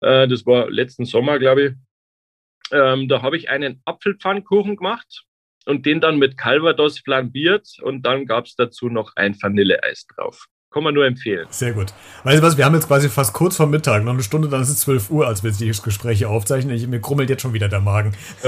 Äh, 0.00 0.28
das 0.28 0.44
war 0.46 0.70
letzten 0.70 1.04
Sommer, 1.04 1.38
glaube 1.38 1.62
ich. 1.62 1.72
Ähm, 2.72 3.08
da 3.08 3.22
habe 3.22 3.36
ich 3.36 3.50
einen 3.50 3.80
Apfelpfannkuchen 3.84 4.76
gemacht 4.76 5.24
und 5.66 5.86
den 5.86 6.00
dann 6.00 6.18
mit 6.18 6.36
Calvados 6.36 6.98
flambiert 6.98 7.68
und 7.82 8.02
dann 8.02 8.26
gab 8.26 8.46
es 8.46 8.56
dazu 8.56 8.88
noch 8.88 9.12
ein 9.16 9.40
Vanilleeis 9.40 10.06
drauf. 10.14 10.46
Kann 10.70 10.82
man 10.82 10.92
nur 10.92 11.06
empfehlen. 11.06 11.46
Sehr 11.50 11.72
gut. 11.72 11.94
Weißt 12.24 12.38
du 12.38 12.42
was, 12.42 12.58
wir 12.58 12.66
haben 12.66 12.74
jetzt 12.74 12.88
quasi 12.88 13.08
fast 13.08 13.32
kurz 13.32 13.56
vor 13.56 13.66
Mittag, 13.66 14.04
noch 14.04 14.12
eine 14.12 14.22
Stunde, 14.22 14.48
dann 14.48 14.60
ist 14.60 14.68
es 14.68 14.80
12 14.80 15.10
Uhr, 15.10 15.26
als 15.26 15.42
wir 15.42 15.50
die 15.50 15.66
Gespräche 15.66 16.28
aufzeichnen. 16.28 16.76
Ich, 16.76 16.86
mir 16.86 17.00
krummelt 17.00 17.30
jetzt 17.30 17.40
schon 17.40 17.54
wieder 17.54 17.68
der 17.68 17.80
Magen. 17.80 18.14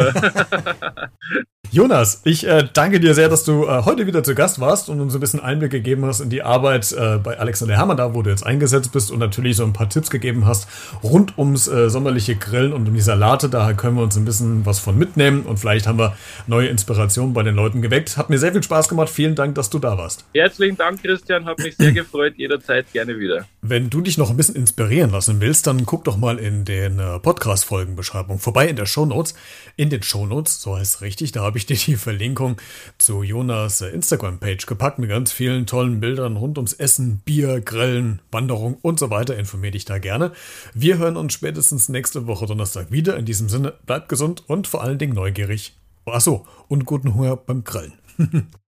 Jonas, 1.73 2.21
ich 2.25 2.45
äh, 2.49 2.67
danke 2.73 2.99
dir 2.99 3.15
sehr, 3.15 3.29
dass 3.29 3.45
du 3.45 3.65
äh, 3.65 3.85
heute 3.85 4.09
wieder 4.09 4.25
zu 4.25 4.35
Gast 4.35 4.59
warst 4.59 4.89
und 4.89 5.01
uns 5.01 5.15
ein 5.15 5.21
bisschen 5.21 5.39
Einblick 5.39 5.71
gegeben 5.71 6.05
hast 6.05 6.19
in 6.19 6.29
die 6.29 6.43
Arbeit 6.43 6.91
äh, 6.91 7.19
bei 7.19 7.39
Alexander 7.39 7.77
Hermann, 7.77 7.97
da 7.97 8.13
wo 8.13 8.23
du 8.23 8.31
jetzt 8.31 8.45
eingesetzt 8.45 8.91
bist 8.91 9.13
und 9.13 9.21
natürlich 9.21 9.57
so 9.57 9.63
ein 9.63 9.73
paar 9.73 9.89
Tipps 9.89 10.11
gegeben 10.11 10.47
hast 10.47 10.67
rund 11.05 11.39
ums 11.39 11.69
äh, 11.69 11.89
sommerliche 11.89 12.35
Grillen 12.35 12.73
und 12.73 12.89
um 12.89 12.95
die 12.95 13.01
Salate. 13.01 13.49
Da 13.49 13.73
können 13.73 13.95
wir 13.95 14.03
uns 14.03 14.17
ein 14.17 14.25
bisschen 14.25 14.67
was 14.67 14.81
von 14.81 14.99
mitnehmen 14.99 15.43
und 15.43 15.59
vielleicht 15.59 15.87
haben 15.87 16.01
wir 16.01 16.17
neue 16.49 16.67
Inspirationen 16.67 17.35
bei 17.35 17.45
den 17.45 17.55
Leuten 17.55 17.83
geweckt. 17.83 18.17
Hat 18.17 18.31
mir 18.31 18.39
sehr 18.39 18.51
viel 18.51 18.65
Spaß 18.65 18.89
gemacht. 18.89 19.09
Vielen 19.09 19.37
Dank, 19.37 19.55
dass 19.55 19.71
du 19.71 19.79
da 19.79 19.97
warst. 19.97 20.25
Herzlichen 20.35 20.77
Dank, 20.77 21.01
Christian. 21.01 21.45
Hat 21.45 21.61
mich 21.61 21.77
sehr 21.77 21.93
gefreut. 21.93 22.35
Jederzeit 22.37 22.93
gerne 22.93 23.17
wieder. 23.17 23.47
Wenn 23.63 23.91
du 23.91 24.01
dich 24.01 24.19
noch 24.19 24.31
ein 24.31 24.37
bisschen 24.37 24.57
inspirieren 24.57 25.11
lassen 25.11 25.41
willst, 25.41 25.69
dann 25.69 25.87
guck 25.87 26.03
doch 26.03 26.17
mal 26.17 26.39
in 26.39 26.65
den 26.65 26.99
äh, 26.99 27.21
Podcast-Folgenbeschreibung 27.21 28.41
vorbei 28.41 28.67
in 28.67 28.75
der 28.75 28.87
Show 28.87 29.07
Notes. 29.07 29.35
In 29.77 29.89
den 29.89 30.03
Show 30.03 30.27
Notes, 30.27 30.61
so 30.61 30.77
heißt 30.77 30.97
es 30.97 31.01
richtig, 31.03 31.31
da 31.31 31.43
habe 31.43 31.59
ich 31.59 31.60
dir 31.67 31.77
die 31.77 31.97
Verlinkung 31.97 32.57
zu 32.99 33.23
Jonas 33.23 33.81
Instagram-Page 33.81 34.67
gepackt 34.67 34.99
mit 34.99 35.09
ganz 35.09 35.33
vielen 35.33 35.67
tollen 35.67 36.01
Bildern 36.01 36.37
rund 36.37 36.59
ums 36.59 36.73
Essen, 36.73 37.21
Bier, 37.25 37.61
Grillen, 37.61 38.21
Wanderung 38.31 38.79
und 38.83 38.99
so 38.99 39.11
weiter. 39.11 39.37
Informiere 39.37 39.73
dich 39.73 39.85
da 39.85 39.99
gerne. 39.99 40.33
Wir 40.75 40.99
hören 40.99 41.17
uns 41.17 41.33
spätestens 41.33 41.89
nächste 41.89 42.27
Woche 42.27 42.47
Donnerstag 42.47 42.91
wieder. 42.91 43.17
In 43.17 43.25
diesem 43.25 43.49
Sinne, 43.49 43.75
bleibt 43.87 44.09
gesund 44.09 44.45
und 44.49 44.67
vor 44.67 44.83
allen 44.83 44.99
Dingen 44.99 45.15
neugierig. 45.15 45.77
Achso, 46.07 46.47
und 46.69 46.85
guten 46.85 47.15
Hunger 47.15 47.37
beim 47.37 47.65
Grillen. 47.65 47.93